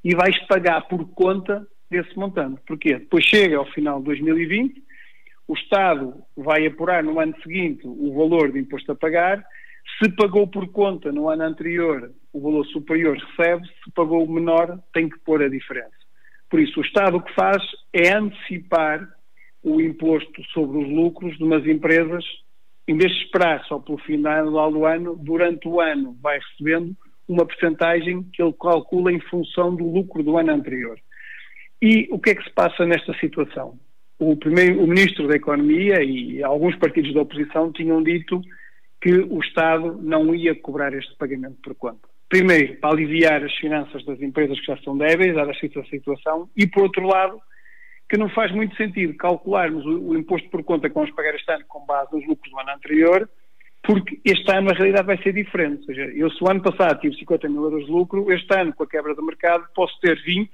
e 0.03 0.15
vais 0.15 0.37
pagar 0.47 0.87
por 0.87 1.07
conta 1.13 1.65
desse 1.89 2.17
montante. 2.17 2.61
Porquê? 2.65 2.99
Depois 2.99 3.23
chega 3.25 3.57
ao 3.57 3.65
final 3.65 3.99
de 3.99 4.05
2020, 4.05 4.83
o 5.47 5.53
Estado 5.53 6.13
vai 6.35 6.65
apurar 6.67 7.03
no 7.03 7.19
ano 7.19 7.35
seguinte 7.41 7.81
o 7.85 8.13
valor 8.13 8.51
de 8.51 8.59
imposto 8.59 8.91
a 8.91 8.95
pagar, 8.95 9.45
se 10.01 10.09
pagou 10.11 10.47
por 10.47 10.69
conta 10.71 11.11
no 11.11 11.29
ano 11.29 11.43
anterior 11.43 12.11
o 12.33 12.41
valor 12.41 12.65
superior 12.67 13.17
recebe, 13.17 13.65
se 13.83 13.91
pagou 13.91 14.23
o 14.23 14.31
menor 14.31 14.79
tem 14.93 15.09
que 15.09 15.17
pôr 15.19 15.41
a 15.41 15.49
diferença. 15.49 15.95
Por 16.49 16.59
isso, 16.59 16.79
o 16.79 16.83
Estado 16.83 17.17
o 17.17 17.21
que 17.21 17.33
faz 17.33 17.61
é 17.93 18.15
antecipar 18.15 19.07
o 19.63 19.81
imposto 19.81 20.43
sobre 20.53 20.77
os 20.77 20.89
lucros 20.89 21.37
de 21.37 21.43
umas 21.43 21.65
empresas, 21.65 22.23
em 22.87 22.97
vez 22.97 23.11
de 23.11 23.23
esperar 23.23 23.63
só 23.65 23.79
pelo 23.79 23.97
final 23.99 24.71
do 24.71 24.85
ano, 24.85 25.15
durante 25.15 25.67
o 25.67 25.79
ano 25.81 26.17
vai 26.21 26.39
recebendo 26.39 26.95
uma 27.27 27.45
percentagem 27.45 28.23
que 28.31 28.41
ele 28.41 28.53
calcula 28.53 29.11
em 29.11 29.19
função 29.19 29.75
do 29.75 29.85
lucro 29.91 30.23
do 30.23 30.37
ano 30.37 30.51
anterior. 30.51 30.97
E 31.81 32.07
o 32.11 32.19
que 32.19 32.29
é 32.29 32.35
que 32.35 32.43
se 32.43 32.51
passa 32.51 32.85
nesta 32.85 33.13
situação? 33.19 33.77
O, 34.17 34.35
primeiro, 34.35 34.81
o 34.81 34.87
Ministro 34.87 35.27
da 35.27 35.35
Economia 35.35 36.01
e 36.03 36.41
alguns 36.41 36.75
partidos 36.77 37.13
da 37.13 37.21
oposição 37.21 37.71
tinham 37.71 38.01
dito 38.01 38.41
que 39.01 39.13
o 39.13 39.39
Estado 39.41 39.99
não 40.01 40.33
ia 40.33 40.55
cobrar 40.55 40.93
este 40.93 41.15
pagamento 41.17 41.57
por 41.61 41.75
conta 41.75 42.07
primeiro, 42.29 42.75
para 42.77 42.91
aliviar 42.91 43.43
as 43.43 43.53
finanças 43.55 44.03
das 44.05 44.21
empresas 44.21 44.59
que 44.59 44.65
já 44.65 44.73
estão 44.73 44.97
débeis, 44.97 45.35
dada 45.35 45.51
esta 45.51 45.83
situação, 45.85 46.49
e 46.55 46.67
por 46.67 46.83
outro 46.83 47.05
lado, 47.07 47.39
que 48.09 48.17
não 48.17 48.29
faz 48.29 48.51
muito 48.51 48.75
sentido 48.75 49.15
calcularmos 49.15 49.85
o, 49.85 50.09
o, 50.09 50.17
imposto 50.17 50.49
por 50.49 50.63
conta 50.63 50.87
que 50.87 50.95
vamos 50.95 51.11
pagar 51.11 51.35
este 51.35 51.51
ano 51.51 51.65
com 51.67 51.85
base 51.85 52.13
nos 52.13 52.25
lucros 52.25 52.51
do 52.51 52.59
ano 52.59 52.71
anterior, 52.71 53.29
porque 53.83 54.19
este 54.23 54.49
ano 54.51 54.69
a 54.69 54.73
realidade 54.73 55.07
vai 55.07 55.21
ser 55.21 55.33
diferente. 55.33 55.79
Ou 55.81 55.85
seja, 55.85 56.05
eu 56.15 56.29
se 56.31 56.43
o 56.43 56.49
ano 56.49 56.61
passado 56.61 56.99
tive 56.99 57.17
50 57.17 57.49
mil 57.49 57.63
euros 57.63 57.85
de 57.85 57.91
lucro, 57.91 58.31
este 58.31 58.53
ano, 58.55 58.73
com 58.73 58.83
a 58.83 58.87
quebra 58.87 59.13
do 59.13 59.23
mercado, 59.23 59.65
posso 59.75 59.99
ter 59.99 60.21
20, 60.23 60.51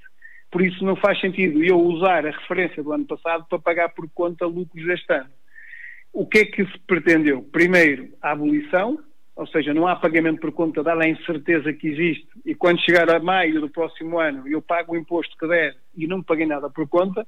por 0.51 0.61
isso 0.61 0.83
não 0.83 0.95
faz 0.95 1.19
sentido 1.19 1.63
eu 1.63 1.79
usar 1.79 2.25
a 2.25 2.31
referência 2.31 2.83
do 2.83 2.91
ano 2.91 3.05
passado 3.05 3.45
para 3.50 3.59
pagar 3.59 3.89
por 3.89 4.09
conta 4.13 4.45
lucros 4.45 4.85
deste 4.85 5.11
ano. 5.13 5.29
O 6.11 6.27
que 6.27 6.39
é 6.39 6.45
que 6.45 6.63
se 6.65 6.79
pretendeu? 6.85 7.41
Primeiro, 7.51 8.09
a 8.21 8.31
abolição, 8.31 8.99
ou 9.35 9.47
seja, 9.47 9.73
não 9.73 9.88
há 9.88 9.95
pagamento 9.95 10.39
por 10.39 10.51
conta 10.51 10.83
dada 10.83 11.03
a 11.03 11.09
incerteza 11.09 11.73
que 11.73 11.88
existe, 11.88 12.27
e 12.45 12.53
quando 12.53 12.81
chegar 12.81 13.09
a 13.09 13.19
maio 13.19 13.61
do 13.61 13.69
próximo 13.69 14.19
ano 14.19 14.47
eu 14.47 14.61
pago 14.61 14.94
o 14.94 14.97
imposto 14.97 15.35
que 15.38 15.47
der 15.47 15.75
e 15.97 16.06
não 16.06 16.21
paguei 16.21 16.45
nada 16.45 16.69
por 16.69 16.88
conta, 16.88 17.25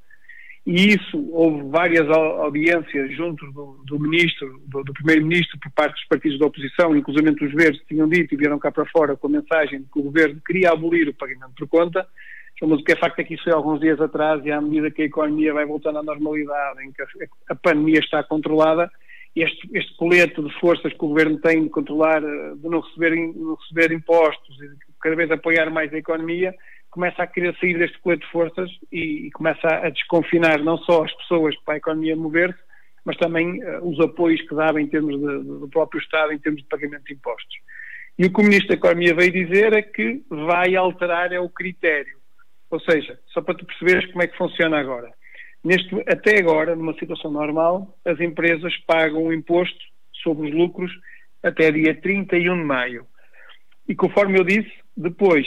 e 0.66 0.96
isso 0.96 1.30
houve 1.32 1.70
várias 1.70 2.10
audiências 2.10 3.16
junto 3.16 3.46
do, 3.52 3.84
do 3.86 4.00
ministro, 4.00 4.60
do, 4.66 4.84
do 4.84 4.94
primeiro-ministro, 4.94 5.60
por 5.60 5.72
parte 5.72 5.94
dos 5.94 6.08
partidos 6.08 6.40
da 6.40 6.48
oposição, 6.48 6.96
inclusive 6.96 7.46
os 7.46 7.54
verdes 7.54 7.82
tinham 7.88 8.10
dito 8.10 8.34
e 8.34 8.38
vieram 8.38 8.58
cá 8.58 8.72
para 8.72 8.86
fora 8.86 9.16
com 9.16 9.28
a 9.28 9.30
mensagem 9.30 9.82
de 9.82 9.86
que 9.86 10.00
o 10.00 10.04
governo 10.04 10.42
queria 10.44 10.72
abolir 10.72 11.08
o 11.08 11.14
pagamento 11.14 11.54
por 11.56 11.68
conta, 11.68 12.08
mas 12.64 12.80
o 12.80 12.84
que 12.84 12.94
é 12.94 12.96
facto 12.96 13.20
é 13.20 13.24
que 13.24 13.36
isso 13.36 13.44
foi 13.44 13.54
alguns 13.54 13.80
dias 13.80 14.02
atrás 14.02 14.44
e 14.44 14.52
à 14.52 14.60
medida 14.60 14.90
que 14.90 15.04
a 15.04 15.06
economia 15.06 15.54
vai 15.54 15.66
voltando 15.66 16.00
à 16.00 16.04
normalidade, 16.04 16.84
em 16.84 16.92
que 16.92 17.02
a, 17.02 17.08
a 17.50 17.56
pandemia 17.56 18.00
está 18.00 18.24
controlada, 18.24 18.90
este, 19.36 19.70
este 19.74 19.96
colete 19.98 20.42
de 20.42 20.60
forças 20.60 20.94
que 20.94 21.06
o 21.06 21.10
governo 21.10 21.38
tem 21.40 21.64
de 21.64 21.70
controlar, 21.70 22.24
eh, 22.24 22.56
de 22.56 22.70
não 22.70 22.80
receber, 22.80 23.16
não 23.36 23.56
receber 23.56 23.94
impostos 23.94 24.56
e 24.62 24.70
de 24.70 24.76
cada 25.02 25.16
vez 25.16 25.30
apoiar 25.30 25.70
mais 25.70 25.94
a 25.94 25.98
economia, 25.98 26.56
começa 26.96 27.22
a 27.22 27.28
querer 27.28 27.54
sair 27.58 27.78
deste 27.78 28.00
colete 28.00 28.26
de 28.26 28.32
forças 28.32 28.72
e, 28.90 29.28
e 29.28 29.32
começa 29.32 29.68
a, 29.68 29.90
desconfinar 29.90 30.60
não 30.60 30.78
só 30.78 31.04
as 31.04 31.14
pessoas 31.18 31.54
para 31.66 31.74
a 31.74 31.78
economia 31.78 32.16
mover-se, 32.16 32.58
mas 33.04 33.18
também 33.18 33.62
uh, 33.62 33.86
os 33.86 34.00
apoios 34.00 34.42
que 34.48 34.56
dava 34.56 34.82
em 34.82 34.88
termos 34.88 35.20
de, 35.20 35.44
de, 35.44 35.60
do 35.60 35.68
próprio 35.68 36.00
Estado, 36.00 36.32
em 36.32 36.40
termos 36.40 36.62
de 36.62 36.70
pagamento 36.70 37.04
de 37.04 37.14
impostos. 37.14 37.54
E 38.18 38.26
o 38.26 38.32
que 38.32 38.40
o 38.40 38.44
Ministro 38.44 38.70
da 38.70 38.76
Economia 38.76 39.14
veio 39.14 39.30
dizer 39.30 39.74
é 39.74 39.82
que 39.82 40.24
vai 40.30 40.74
alterar 40.74 41.34
é 41.34 41.40
o 41.40 41.50
critério. 41.50 42.18
Ou 42.72 42.80
seja, 42.80 43.20
só 43.28 43.42
para 43.42 43.56
tu 43.56 43.66
perceberes 43.66 44.10
como 44.12 44.24
é 44.24 44.28
que 44.28 44.38
funciona 44.38 44.80
agora. 44.80 45.12
Neste, 45.62 45.94
até 46.08 46.40
agora, 46.40 46.78
numa 46.78 46.98
situação 46.98 47.30
normal, 47.30 47.94
as 48.06 48.18
empresas 48.22 48.74
pagam 48.88 49.22
o 49.22 49.34
imposto 49.34 49.80
sobre 50.24 50.48
os 50.48 50.56
lucros 50.56 50.92
até 51.44 51.70
dia 51.72 51.94
31 51.94 52.58
de 52.58 52.64
maio. 52.64 53.06
E 53.86 53.94
conforme 53.94 54.40
eu 54.40 54.46
disse, 54.46 54.72
depois 54.96 55.46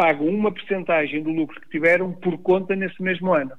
pagam 0.00 0.28
uma 0.28 0.50
percentagem 0.50 1.22
do 1.22 1.28
lucro 1.28 1.60
que 1.60 1.68
tiveram 1.68 2.10
por 2.10 2.38
conta 2.38 2.74
nesse 2.74 3.02
mesmo 3.02 3.34
ano. 3.34 3.52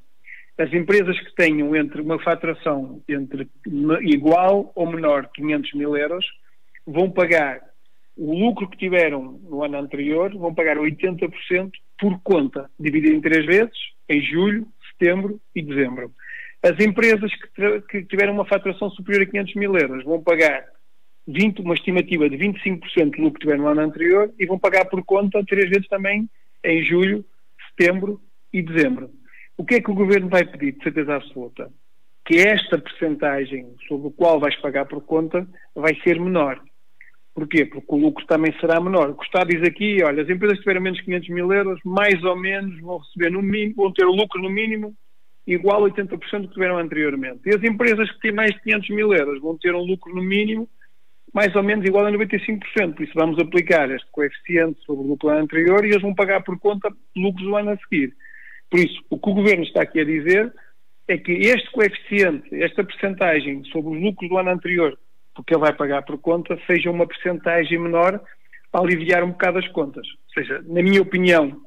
As 0.57 0.73
empresas 0.73 1.19
que 1.19 1.35
tenham 1.35 1.75
entre 1.75 2.01
uma 2.01 2.17
faturação 2.17 2.99
entre 3.07 3.47
igual 4.01 4.71
ou 4.73 4.91
menor 4.91 5.29
500 5.35 5.73
mil 5.75 5.95
euros 5.95 6.25
vão 6.83 7.11
pagar 7.11 7.61
o 8.17 8.33
lucro 8.33 8.67
que 8.67 8.75
tiveram 8.75 9.39
no 9.47 9.63
ano 9.63 9.77
anterior, 9.77 10.35
vão 10.35 10.51
pagar 10.51 10.77
80% 10.77 11.69
por 11.99 12.19
conta, 12.23 12.67
dividido 12.79 13.15
em 13.15 13.21
três 13.21 13.45
vezes, 13.45 13.77
em 14.09 14.19
julho, 14.19 14.67
setembro 14.91 15.39
e 15.55 15.61
dezembro. 15.61 16.11
As 16.63 16.79
empresas 16.83 17.31
que, 17.35 17.81
que 17.81 18.05
tiveram 18.05 18.33
uma 18.33 18.45
faturação 18.45 18.89
superior 18.89 19.27
a 19.27 19.29
500 19.29 19.53
mil 19.53 19.77
euros 19.77 20.03
vão 20.03 20.23
pagar 20.23 20.65
20, 21.27 21.61
uma 21.61 21.73
estimativa 21.73 22.29
de 22.29 22.37
25% 22.37 23.11
do 23.11 23.21
lucro 23.21 23.33
que 23.33 23.39
tiveram 23.41 23.63
no 23.63 23.69
ano 23.69 23.81
anterior 23.81 24.31
e 24.39 24.45
vão 24.45 24.57
pagar 24.57 24.85
por 24.85 25.03
conta 25.03 25.43
três 25.45 25.69
vezes 25.69 25.87
também 25.87 26.29
em 26.63 26.83
julho, 26.83 27.25
setembro 27.69 28.19
e 28.51 28.61
dezembro. 28.61 29.09
O 29.57 29.65
que 29.65 29.75
é 29.75 29.81
que 29.81 29.91
o 29.91 29.95
governo 29.95 30.29
vai 30.29 30.45
pedir, 30.45 30.73
de 30.73 30.83
certeza 30.83 31.15
absoluta? 31.15 31.71
Que 32.25 32.39
esta 32.39 32.77
percentagem 32.77 33.75
sobre 33.87 34.07
o 34.07 34.11
qual 34.11 34.39
vais 34.39 34.55
pagar 34.57 34.85
por 34.85 35.01
conta 35.01 35.47
vai 35.75 35.95
ser 36.03 36.19
menor. 36.19 36.61
Porquê? 37.33 37.65
Porque 37.65 37.87
o 37.89 37.97
lucro 37.97 38.25
também 38.25 38.53
será 38.59 38.79
menor. 38.79 39.09
O 39.09 39.15
que 39.15 39.25
está 39.25 39.43
diz 39.43 39.61
aqui, 39.63 40.03
olha, 40.03 40.21
as 40.21 40.29
empresas 40.29 40.57
que 40.57 40.63
tiverem 40.63 40.81
menos 40.81 40.99
de 40.99 41.05
500 41.05 41.29
mil 41.29 41.53
euros, 41.53 41.79
mais 41.85 42.21
ou 42.23 42.35
menos 42.35 42.79
vão 42.81 42.97
receber 42.97 43.29
no 43.31 43.41
mínimo, 43.41 43.75
vão 43.75 43.93
ter 43.93 44.05
o 44.05 44.15
lucro 44.15 44.41
no 44.41 44.49
mínimo 44.49 44.93
igual 45.47 45.85
a 45.85 45.89
80% 45.89 46.41
do 46.41 46.47
que 46.47 46.53
tiveram 46.53 46.77
anteriormente. 46.77 47.41
E 47.45 47.55
as 47.55 47.63
empresas 47.63 48.11
que 48.11 48.19
têm 48.19 48.31
mais 48.31 48.51
de 48.51 48.61
500 48.61 48.89
mil 48.89 49.13
euros 49.13 49.41
vão 49.41 49.57
ter 49.57 49.73
um 49.73 49.83
lucro 49.83 50.13
no 50.13 50.21
mínimo 50.21 50.69
mais 51.33 51.55
ou 51.55 51.63
menos 51.63 51.85
igual 51.85 52.05
a 52.05 52.11
95%. 52.11 52.95
Por 52.95 53.03
isso 53.03 53.13
vamos 53.15 53.39
aplicar 53.39 53.89
este 53.89 54.09
coeficiente 54.11 54.79
sobre 54.85 55.03
o 55.03 55.07
lucro 55.07 55.29
do 55.29 55.33
ano 55.33 55.43
anterior 55.43 55.85
e 55.85 55.89
eles 55.89 56.01
vão 56.01 56.13
pagar 56.13 56.43
por 56.43 56.59
conta 56.59 56.89
lucros 57.15 57.45
do 57.45 57.55
ano 57.55 57.71
a 57.71 57.77
seguir. 57.77 58.13
Por 58.69 58.79
isso, 58.79 59.03
o 59.09 59.17
que 59.17 59.29
o 59.29 59.33
Governo 59.33 59.63
está 59.63 59.81
aqui 59.81 59.99
a 59.99 60.05
dizer 60.05 60.53
é 61.07 61.17
que 61.17 61.31
este 61.31 61.69
coeficiente, 61.71 62.63
esta 62.63 62.83
percentagem 62.83 63.63
sobre 63.65 63.95
os 63.95 64.01
lucros 64.01 64.29
do 64.29 64.37
ano 64.37 64.49
anterior, 64.49 64.97
porque 65.35 65.53
ele 65.53 65.61
vai 65.61 65.73
pagar 65.73 66.03
por 66.03 66.17
conta, 66.19 66.57
seja 66.67 66.89
uma 66.89 67.07
percentagem 67.07 67.77
menor 67.77 68.21
para 68.71 68.81
aliviar 68.81 69.23
um 69.23 69.31
bocado 69.31 69.59
as 69.59 69.67
contas. 69.69 70.07
Ou 70.07 70.33
seja, 70.33 70.63
na 70.67 70.81
minha 70.81 71.01
opinião, 71.01 71.61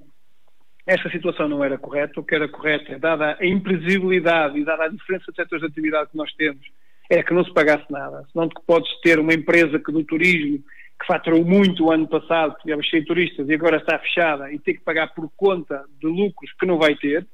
esta 0.86 1.10
situação 1.10 1.48
não 1.48 1.62
era 1.62 1.78
correta. 1.78 2.20
O 2.20 2.24
que 2.24 2.34
era 2.34 2.48
correto 2.48 2.92
é, 2.92 2.98
dada 2.98 3.36
a 3.40 3.46
imprevisibilidade 3.46 4.58
e 4.58 4.64
dada 4.64 4.84
a 4.84 4.88
diferença 4.88 5.30
de 5.30 5.36
setores 5.36 5.62
de 5.62 5.70
atividade 5.70 6.10
que 6.10 6.16
nós 6.16 6.32
temos, 6.34 6.66
é 7.10 7.22
que 7.22 7.34
não 7.34 7.44
se 7.44 7.52
pagasse 7.52 7.84
nada. 7.90 8.24
Senão 8.32 8.48
que 8.48 8.60
podes 8.66 8.90
ter 9.00 9.18
uma 9.18 9.34
empresa 9.34 9.78
que 9.78 9.92
do 9.92 10.04
turismo, 10.04 10.58
que 11.00 11.06
faturou 11.06 11.44
muito 11.44 11.84
o 11.84 11.92
ano 11.92 12.08
passado, 12.08 12.56
estava 12.58 12.82
cheio 12.82 13.02
de 13.02 13.08
turistas 13.08 13.48
e 13.48 13.54
agora 13.54 13.76
está 13.76 13.98
fechada 13.98 14.52
e 14.52 14.58
tem 14.58 14.74
que 14.74 14.80
pagar 14.80 15.12
por 15.14 15.30
conta 15.36 15.84
de 16.00 16.06
lucros 16.06 16.50
que 16.58 16.66
não 16.66 16.78
vai 16.78 16.94
ter, 16.94 17.26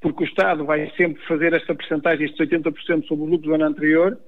porque 0.00 0.24
o 0.24 0.26
Estado 0.26 0.64
vai 0.64 0.90
sempre 0.96 1.22
fazer 1.26 1.52
esta 1.52 1.74
porcentagem, 1.74 2.26
estes 2.26 2.48
80% 2.48 3.06
sobre 3.06 3.24
os 3.24 3.30
lucros 3.30 3.42
do 3.42 3.54
ano 3.54 3.64
anterior, 3.64 4.18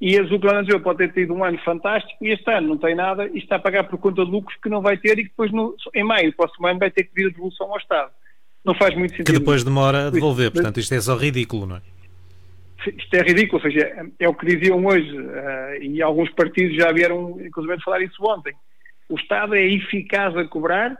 e 0.00 0.18
as 0.18 0.28
lucros 0.28 0.40
do 0.40 0.48
ano 0.50 0.58
anterior 0.58 0.80
pode 0.82 0.98
ter 0.98 1.12
tido 1.12 1.32
um 1.32 1.44
ano 1.44 1.58
fantástico 1.64 2.24
e 2.24 2.30
este 2.30 2.50
ano 2.50 2.68
não 2.68 2.76
tem 2.76 2.94
nada 2.94 3.28
e 3.32 3.38
está 3.38 3.56
a 3.56 3.60
pagar 3.60 3.84
por 3.84 3.98
conta 3.98 4.24
de 4.24 4.30
lucros 4.30 4.58
que 4.60 4.68
não 4.68 4.82
vai 4.82 4.96
ter 4.98 5.12
e 5.12 5.22
que 5.22 5.30
depois 5.30 5.52
no, 5.52 5.76
em 5.94 6.04
maio 6.04 6.30
do 6.30 6.36
próximo 6.36 6.66
ano 6.66 6.80
vai 6.80 6.90
ter 6.90 7.04
que 7.04 7.12
pedir 7.14 7.28
a 7.28 7.30
devolução 7.30 7.70
ao 7.70 7.78
Estado. 7.78 8.10
Não 8.64 8.74
faz 8.74 8.94
muito 8.96 9.12
sentido. 9.12 9.26
Que 9.26 9.38
depois 9.38 9.62
demora 9.64 10.08
a 10.08 10.10
devolver, 10.10 10.50
portanto 10.50 10.78
isto 10.78 10.92
é 10.92 11.00
só 11.00 11.16
ridículo, 11.16 11.66
não 11.66 11.76
é? 11.76 11.82
Isto 12.86 13.14
é 13.14 13.22
ridículo, 13.22 13.62
ou 13.62 13.70
seja, 13.70 14.10
é 14.18 14.28
o 14.28 14.34
que 14.34 14.46
diziam 14.46 14.84
hoje, 14.84 15.16
uh, 15.16 15.82
e 15.82 16.02
alguns 16.02 16.30
partidos 16.30 16.76
já 16.76 16.92
vieram, 16.92 17.38
inclusive, 17.40 17.82
falar 17.82 18.02
isso 18.02 18.22
ontem. 18.24 18.54
O 19.08 19.16
Estado 19.16 19.54
é 19.54 19.62
eficaz 19.62 20.36
a 20.36 20.44
cobrar, 20.44 20.96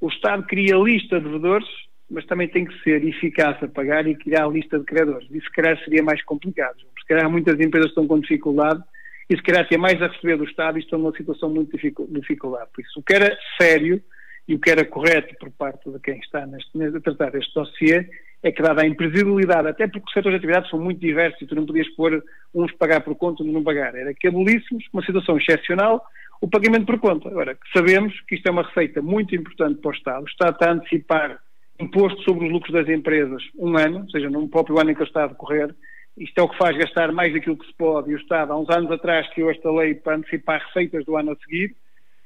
o 0.00 0.08
Estado 0.08 0.44
cria 0.44 0.76
lista 0.76 1.18
de 1.18 1.26
devedores, 1.26 1.68
mas 2.10 2.26
também 2.26 2.48
tem 2.48 2.64
que 2.64 2.78
ser 2.82 3.04
eficaz 3.04 3.62
a 3.62 3.68
pagar 3.68 4.06
e 4.06 4.14
criar 4.14 4.44
a 4.44 4.48
lista 4.48 4.78
de 4.78 4.84
credores. 4.84 5.28
Isso, 5.30 5.46
se 5.46 5.52
calhar, 5.52 5.78
seria 5.84 6.02
mais 6.02 6.22
complicado. 6.24 6.76
Se 7.00 7.06
calhar, 7.06 7.30
muitas 7.30 7.58
empresas 7.58 7.90
estão 7.90 8.06
com 8.06 8.20
dificuldade 8.20 8.82
e, 9.30 9.36
se 9.36 9.42
calhar, 9.42 9.66
ter 9.66 9.78
mais 9.78 10.00
a 10.02 10.08
receber 10.08 10.36
do 10.36 10.44
Estado 10.44 10.78
e 10.78 10.82
estão 10.82 10.98
numa 10.98 11.16
situação 11.16 11.48
muito 11.48 11.76
dificuldade. 11.76 12.70
Por 12.74 12.82
isso, 12.82 13.00
o 13.00 13.02
que 13.02 13.14
era 13.14 13.36
sério 13.60 14.02
e 14.46 14.54
o 14.54 14.58
que 14.58 14.70
era 14.70 14.84
correto 14.84 15.34
por 15.38 15.50
parte 15.52 15.90
de 15.90 15.98
quem 16.00 16.18
está 16.18 16.44
neste, 16.46 16.70
a 16.84 17.00
tratar 17.00 17.34
este 17.34 17.54
dossiê 17.54 18.08
é 18.42 18.50
que, 18.50 18.62
dada 18.62 18.82
a 18.82 18.86
imprevisibilidade, 18.86 19.68
até 19.68 19.86
porque 19.86 20.06
os 20.06 20.12
setores 20.12 20.38
de 20.38 20.44
atividade 20.44 20.68
são 20.68 20.80
muito 20.80 21.00
diversos 21.00 21.40
e 21.40 21.46
tu 21.46 21.54
não 21.54 21.64
podias 21.64 21.88
pôr 21.90 22.22
uns 22.54 22.72
pagar 22.72 23.00
por 23.00 23.14
conta 23.14 23.42
e 23.42 23.52
não 23.52 23.62
pagar, 23.62 23.94
era 23.94 24.12
que 24.12 24.26
abolíssemos 24.26 24.84
uma 24.92 25.04
situação 25.04 25.38
excepcional 25.38 26.04
o 26.42 26.48
pagamento 26.48 26.86
por 26.86 26.98
conta. 26.98 27.28
Agora, 27.28 27.56
sabemos 27.74 28.20
que 28.22 28.34
isto 28.34 28.48
é 28.48 28.50
uma 28.50 28.64
receita 28.64 29.00
muito 29.00 29.34
importante 29.34 29.80
para 29.80 29.90
o 29.90 29.94
Estado. 29.94 30.24
O 30.24 30.28
Estado 30.28 30.54
está 30.54 30.70
a 30.70 30.74
antecipar 30.74 31.38
imposto 31.78 32.20
sobre 32.22 32.46
os 32.46 32.52
lucros 32.52 32.72
das 32.72 32.88
empresas 32.88 33.42
um 33.56 33.76
ano, 33.76 34.00
ou 34.00 34.10
seja, 34.10 34.28
no 34.28 34.48
próprio 34.48 34.78
ano 34.80 34.90
em 34.90 34.94
que 34.94 35.00
ele 35.00 35.08
está 35.08 35.24
a 35.24 35.28
decorrer. 35.28 35.72
Isto 36.18 36.40
é 36.40 36.42
o 36.42 36.48
que 36.48 36.58
faz 36.58 36.76
gastar 36.76 37.12
mais 37.12 37.32
daquilo 37.32 37.56
que 37.56 37.66
se 37.66 37.72
pode. 37.74 38.10
E 38.10 38.14
o 38.14 38.18
Estado, 38.18 38.52
há 38.52 38.58
uns 38.58 38.68
anos 38.70 38.90
atrás, 38.90 39.28
criou 39.32 39.52
esta 39.52 39.70
lei 39.70 39.94
para 39.94 40.16
antecipar 40.16 40.60
receitas 40.66 41.04
do 41.04 41.16
ano 41.16 41.30
a 41.30 41.36
seguir. 41.36 41.76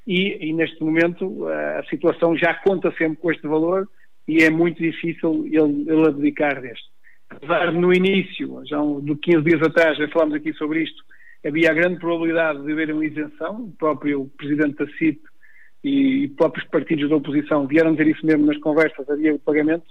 E, 0.07 0.49
e 0.49 0.53
neste 0.53 0.83
momento 0.83 1.47
a 1.47 1.83
situação 1.87 2.35
já 2.35 2.55
conta 2.55 2.91
sempre 2.97 3.17
com 3.17 3.31
este 3.31 3.45
valor 3.45 3.87
e 4.27 4.43
é 4.43 4.49
muito 4.49 4.81
difícil 4.81 5.45
ele, 5.45 5.89
ele 5.89 6.07
abdicar 6.07 6.61
deste. 6.61 6.85
Apesar 7.29 7.71
de 7.71 7.77
no 7.77 7.93
início, 7.93 8.61
já 8.65 8.77
de 9.01 9.15
15 9.15 9.43
dias 9.43 9.61
atrás, 9.61 9.97
já 9.97 10.07
falámos 10.09 10.35
aqui 10.35 10.53
sobre 10.53 10.83
isto, 10.83 11.03
havia 11.45 11.71
a 11.71 11.73
grande 11.73 11.99
probabilidade 11.99 12.63
de 12.63 12.71
haver 12.71 12.91
uma 12.91 13.05
isenção, 13.05 13.63
o 13.63 13.71
próprio 13.77 14.29
Presidente 14.37 14.77
da 14.77 14.87
CIP 14.93 15.19
e 15.83 16.27
próprios 16.29 16.67
partidos 16.69 17.09
da 17.09 17.15
oposição 17.15 17.67
vieram 17.67 17.91
dizer 17.91 18.07
isso 18.07 18.25
mesmo 18.25 18.45
nas 18.45 18.57
conversas, 18.57 19.09
havia 19.09 19.35
o 19.35 19.39
pagamento, 19.39 19.85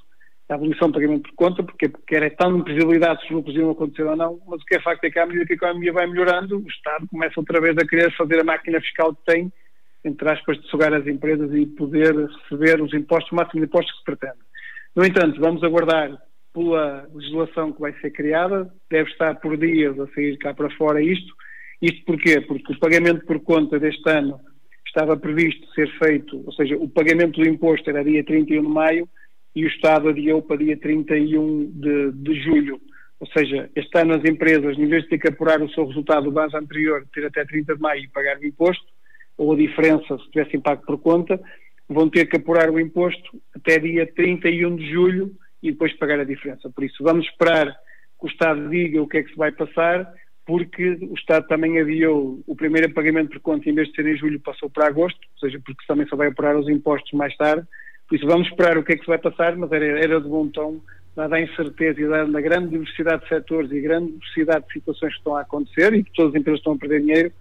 a 0.48 0.54
abolição 0.54 0.88
do 0.88 0.94
pagamento 0.94 1.28
por 1.28 1.34
conta, 1.34 1.62
porque, 1.62 1.88
porque 1.88 2.16
era 2.16 2.30
tão 2.30 2.58
imprevisibilidade 2.58 3.20
se 3.20 3.26
os 3.26 3.32
lucros 3.32 3.56
iam 3.56 3.70
acontecer 3.70 4.04
ou 4.04 4.16
não, 4.16 4.40
mas 4.46 4.60
o 4.62 4.64
que 4.64 4.76
é 4.76 4.82
facto 4.82 5.04
é 5.04 5.10
que 5.10 5.18
à 5.18 5.26
medida 5.26 5.46
que 5.46 5.52
a 5.52 5.56
economia 5.56 5.92
vai 5.92 6.06
melhorando, 6.06 6.58
o 6.58 6.68
Estado 6.68 7.06
começa 7.08 7.34
outra 7.38 7.60
vez 7.60 7.76
a 7.76 7.86
querer 7.86 8.14
fazer 8.16 8.40
a 8.40 8.44
máquina 8.44 8.80
fiscal 8.80 9.14
que 9.14 9.24
tem 9.24 9.52
entre 10.06 10.30
aspas, 10.30 10.58
de 10.60 10.68
sugar 10.68 10.94
as 10.94 11.06
empresas 11.06 11.52
e 11.52 11.66
poder 11.66 12.14
receber 12.14 12.80
os 12.80 12.94
impostos, 12.94 13.32
o 13.32 13.34
máximo 13.34 13.60
de 13.60 13.66
impostos 13.66 13.92
que 13.92 13.98
se 13.98 14.04
pretende. 14.04 14.38
No 14.94 15.04
entanto, 15.04 15.40
vamos 15.40 15.62
aguardar 15.62 16.16
pela 16.54 17.06
legislação 17.12 17.72
que 17.72 17.80
vai 17.80 17.92
ser 18.00 18.10
criada, 18.12 18.72
deve 18.90 19.10
estar 19.10 19.34
por 19.40 19.56
dias 19.58 19.98
a 19.98 20.06
sair 20.14 20.38
cá 20.38 20.54
para 20.54 20.70
fora 20.70 21.02
isto. 21.02 21.34
Isto 21.82 22.04
porquê? 22.06 22.40
Porque 22.40 22.72
o 22.72 22.78
pagamento 22.78 23.26
por 23.26 23.40
conta 23.40 23.78
deste 23.78 24.08
ano 24.08 24.40
estava 24.86 25.16
previsto 25.16 25.70
ser 25.74 25.90
feito, 25.98 26.42
ou 26.46 26.52
seja, 26.52 26.76
o 26.76 26.88
pagamento 26.88 27.38
do 27.38 27.46
imposto 27.46 27.90
era 27.90 28.02
dia 28.02 28.24
31 28.24 28.62
de 28.62 28.68
maio 28.68 29.08
e 29.54 29.64
o 29.64 29.68
Estado 29.68 30.08
adiou 30.08 30.40
para 30.40 30.56
dia 30.56 30.78
31 30.78 31.70
de, 31.72 32.12
de 32.12 32.40
julho. 32.42 32.80
Ou 33.20 33.26
seja, 33.26 33.68
este 33.74 33.98
ano 33.98 34.14
as 34.14 34.24
empresas, 34.24 34.78
em 34.78 34.86
vez 34.86 35.02
de 35.02 35.10
ter 35.10 35.18
que 35.18 35.28
apurar 35.28 35.60
o 35.60 35.68
seu 35.70 35.86
resultado 35.86 36.24
do 36.24 36.32
base 36.32 36.56
anterior, 36.56 37.06
ter 37.12 37.26
até 37.26 37.44
30 37.44 37.74
de 37.74 37.80
maio 37.80 38.02
e 38.02 38.08
pagar 38.08 38.38
o 38.38 38.46
imposto, 38.46 38.84
ou 39.36 39.52
a 39.52 39.56
diferença, 39.56 40.18
se 40.18 40.30
tivessem 40.30 40.60
pago 40.60 40.82
por 40.86 40.98
conta, 40.98 41.40
vão 41.88 42.08
ter 42.08 42.26
que 42.26 42.36
apurar 42.36 42.70
o 42.70 42.80
imposto 42.80 43.40
até 43.54 43.78
dia 43.78 44.06
31 44.14 44.76
de 44.76 44.90
julho 44.90 45.32
e 45.62 45.70
depois 45.70 45.96
pagar 45.96 46.20
a 46.20 46.24
diferença. 46.24 46.70
Por 46.70 46.84
isso, 46.84 47.02
vamos 47.02 47.26
esperar 47.26 47.66
que 48.18 48.26
o 48.26 48.28
Estado 48.28 48.68
diga 48.68 49.02
o 49.02 49.08
que 49.08 49.18
é 49.18 49.22
que 49.22 49.30
se 49.30 49.36
vai 49.36 49.52
passar, 49.52 50.10
porque 50.44 50.98
o 51.02 51.14
Estado 51.14 51.46
também 51.48 51.78
adiou 51.80 52.42
o 52.46 52.54
primeiro 52.56 52.92
pagamento 52.92 53.30
por 53.30 53.40
conta, 53.40 53.68
em 53.68 53.74
vez 53.74 53.88
de 53.88 53.94
ser 53.94 54.06
em 54.06 54.16
julho, 54.16 54.40
passou 54.40 54.70
para 54.70 54.86
agosto, 54.86 55.20
ou 55.34 55.40
seja, 55.40 55.60
porque 55.64 55.84
também 55.86 56.06
só 56.06 56.16
vai 56.16 56.28
apurar 56.28 56.56
os 56.56 56.68
impostos 56.68 57.12
mais 57.12 57.36
tarde. 57.36 57.66
Por 58.08 58.16
isso, 58.16 58.26
vamos 58.26 58.48
esperar 58.48 58.78
o 58.78 58.84
que 58.84 58.92
é 58.92 58.96
que 58.96 59.02
se 59.02 59.08
vai 59.08 59.18
passar, 59.18 59.56
mas 59.56 59.70
era, 59.72 59.84
era 59.84 60.20
de 60.20 60.28
bom 60.28 60.48
tom, 60.48 60.80
dada 61.16 61.36
a 61.36 61.40
incerteza 61.40 62.00
e 62.00 62.06
dada 62.06 62.38
a 62.38 62.40
grande 62.40 62.68
diversidade 62.68 63.22
de 63.22 63.28
setores 63.28 63.72
e 63.72 63.80
grande 63.80 64.12
diversidade 64.12 64.66
de 64.66 64.72
situações 64.74 65.12
que 65.12 65.18
estão 65.18 65.36
a 65.36 65.40
acontecer 65.40 65.92
e 65.94 66.04
que 66.04 66.12
todas 66.12 66.34
as 66.34 66.40
empresas 66.40 66.60
estão 66.60 66.74
a 66.74 66.78
perder 66.78 67.00
dinheiro, 67.00 67.32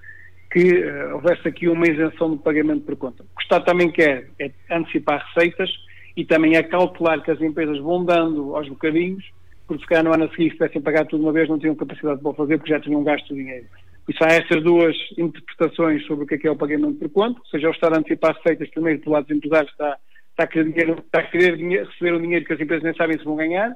que 0.56 0.86
uh, 0.86 1.16
houvesse 1.16 1.46
aqui 1.46 1.68
uma 1.68 1.86
isenção 1.86 2.30
do 2.30 2.38
pagamento 2.38 2.86
por 2.86 2.96
conta. 2.96 3.24
O 3.24 3.26
que 3.26 3.42
o 3.42 3.44
Estado 3.44 3.66
também 3.66 3.92
quer 3.92 4.30
é 4.40 4.50
antecipar 4.72 5.22
receitas 5.28 5.70
e 6.16 6.24
também 6.24 6.56
é 6.56 6.64
calcular 6.64 7.22
que 7.22 7.30
as 7.30 7.42
empresas 7.42 7.78
vão 7.80 8.06
dando 8.06 8.56
aos 8.56 8.70
bocadinhos, 8.70 9.22
porque 9.68 9.84
se 9.84 9.90
calhar 9.90 10.06
no 10.06 10.14
ano 10.14 10.24
a 10.24 10.30
seguir, 10.30 10.52
se 10.52 10.56
tivessem 10.56 10.82
pagado 10.82 11.10
tudo 11.10 11.24
uma 11.24 11.34
vez, 11.34 11.50
não 11.50 11.60
tinham 11.60 11.76
capacidade 11.76 12.22
para 12.22 12.34
fazer 12.34 12.58
porque 12.58 12.72
já 12.72 12.80
tinham 12.80 13.04
gasto 13.04 13.32
o 13.32 13.36
dinheiro. 13.36 13.66
Isso 14.08 14.24
há 14.24 14.28
estas 14.28 14.64
duas 14.64 14.96
interpretações 15.18 16.06
sobre 16.06 16.24
o 16.24 16.28
que 16.28 16.36
é, 16.36 16.38
que 16.38 16.48
é 16.48 16.52
o 16.52 16.56
pagamento 16.56 17.00
por 17.00 17.10
conta, 17.10 17.38
ou 17.38 17.46
seja, 17.48 17.68
o 17.68 17.72
Estado 17.72 17.98
antecipar 17.98 18.34
receitas, 18.38 18.70
primeiro, 18.70 19.02
do 19.02 19.12
lado 19.12 19.28
dos 19.28 19.36
empresários, 19.36 19.72
está, 19.74 19.98
está 20.30 20.44
a 20.46 20.48
querer, 20.48 20.72
dinheiro, 20.72 21.04
está 21.06 21.20
a 21.20 21.24
querer 21.24 21.58
dinheiro, 21.58 21.90
receber 21.90 22.14
um 22.14 22.22
dinheiro 22.22 22.46
que 22.46 22.54
as 22.54 22.62
empresas 22.62 22.84
nem 22.86 22.96
sabem 22.96 23.18
se 23.18 23.26
vão 23.26 23.36
ganhar, 23.36 23.76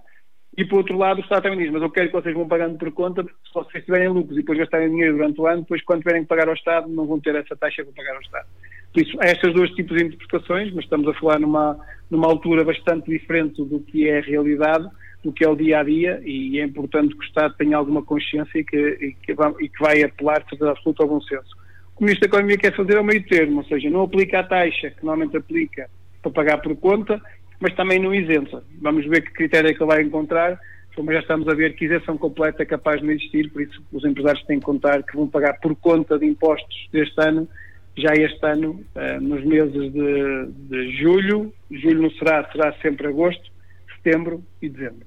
e 0.58 0.66
por 0.66 0.78
outro 0.78 0.98
lado, 0.98 1.20
o 1.20 1.22
Estado 1.22 1.44
também 1.44 1.60
diz, 1.60 1.72
mas 1.72 1.82
eu 1.82 1.90
quero 1.90 2.08
que 2.08 2.14
vocês 2.14 2.34
vão 2.34 2.48
pagando 2.48 2.78
por 2.78 2.92
conta, 2.92 3.24
se 3.24 3.54
vocês 3.54 3.86
tiverem 3.86 4.10
lucros 4.10 4.38
e 4.38 4.42
depois 4.42 4.58
gastarem 4.58 4.90
dinheiro 4.90 5.18
durante 5.18 5.40
o 5.40 5.48
ano, 5.48 5.62
depois 5.62 5.84
quando 5.84 6.02
tiverem 6.02 6.24
que 6.24 6.28
pagar 6.28 6.48
ao 6.48 6.54
Estado, 6.54 6.90
não 6.90 7.06
vão 7.06 7.20
ter 7.20 7.36
essa 7.36 7.56
taxa 7.56 7.84
para 7.84 7.94
pagar 7.94 8.16
ao 8.16 8.22
Estado. 8.22 8.48
Por 8.92 9.02
isso, 9.02 9.18
há 9.22 9.26
estes 9.28 9.54
dois 9.54 9.70
tipos 9.72 9.96
de 9.96 10.06
interpretações, 10.06 10.74
mas 10.74 10.84
estamos 10.84 11.08
a 11.08 11.14
falar 11.14 11.40
numa, 11.40 11.80
numa 12.10 12.28
altura 12.28 12.64
bastante 12.64 13.10
diferente 13.10 13.64
do 13.64 13.80
que 13.80 14.10
é 14.10 14.18
a 14.18 14.22
realidade, 14.22 14.90
do 15.24 15.32
que 15.32 15.46
é 15.46 15.50
o 15.50 15.56
dia 15.56 15.80
a 15.80 15.84
dia, 15.84 16.22
e 16.26 16.60
é 16.60 16.64
importante 16.64 17.16
que 17.16 17.24
o 17.24 17.28
Estado 17.28 17.54
tenha 17.58 17.78
alguma 17.78 18.04
consciência 18.04 18.60
e 18.60 18.64
que, 18.64 18.78
e 18.78 19.14
que, 19.14 19.34
vai, 19.34 19.54
e 19.60 19.70
que 19.70 19.80
vai 19.80 20.04
apelar, 20.04 20.44
de 20.44 20.68
absoluto, 20.68 21.04
ao 21.04 21.10
bom 21.10 21.22
senso. 21.22 21.56
O 21.98 22.04
Ministro 22.04 22.28
da 22.28 22.38
Economia 22.38 22.58
quer 22.58 22.76
fazer 22.76 22.96
é 22.96 23.00
o 23.00 23.04
meio 23.04 23.24
termo, 23.28 23.58
ou 23.58 23.66
seja, 23.66 23.90
não 23.90 24.04
aplica 24.04 24.40
a 24.40 24.44
taxa 24.44 24.90
que 24.90 25.06
normalmente 25.06 25.38
aplica 25.38 25.90
para 26.22 26.32
pagar 26.32 26.58
por 26.60 26.76
conta, 26.78 27.22
mas 27.60 27.74
também 27.76 28.00
não 28.00 28.14
isenta. 28.14 28.64
Vamos 28.82 29.06
ver 29.06 29.22
que 29.22 29.34
critério 29.34 29.70
é 29.70 29.74
que 29.74 29.82
ele 29.82 29.92
vai 29.92 30.02
encontrar, 30.02 30.60
como 30.96 31.14
já 31.14 31.20
estamos 31.20 31.48
a 31.48 31.54
ver 31.54 31.76
que 31.76 31.86
isenção 31.86 32.18
completa 32.18 32.64
é 32.64 32.66
capaz 32.66 33.00
de 33.00 33.06
não 33.06 33.14
existir, 33.14 33.50
por 33.52 33.62
isso 33.62 33.82
os 33.92 34.04
empresários 34.04 34.44
têm 34.46 34.60
que 34.60 34.66
contar 34.66 35.04
que 35.04 35.16
vão 35.16 35.28
pagar 35.28 35.60
por 35.60 35.76
conta 35.76 36.20
de 36.20 36.26
impostos 36.26 36.90
deste 36.92 37.20
ano, 37.22 37.48
já 37.98 38.14
este 38.14 38.46
ano, 38.46 38.84
eh, 38.96 39.20
nos 39.20 39.44
meses 39.46 39.94
de, 39.94 40.46
de 40.70 40.98
julho, 40.98 41.54
julho 41.72 42.02
não 42.02 42.12
será, 42.12 42.50
será 42.52 42.74
sempre 42.82 43.08
agosto, 43.08 43.52
setembro 43.96 44.44
e 44.62 44.70
dezembro. 44.70 45.06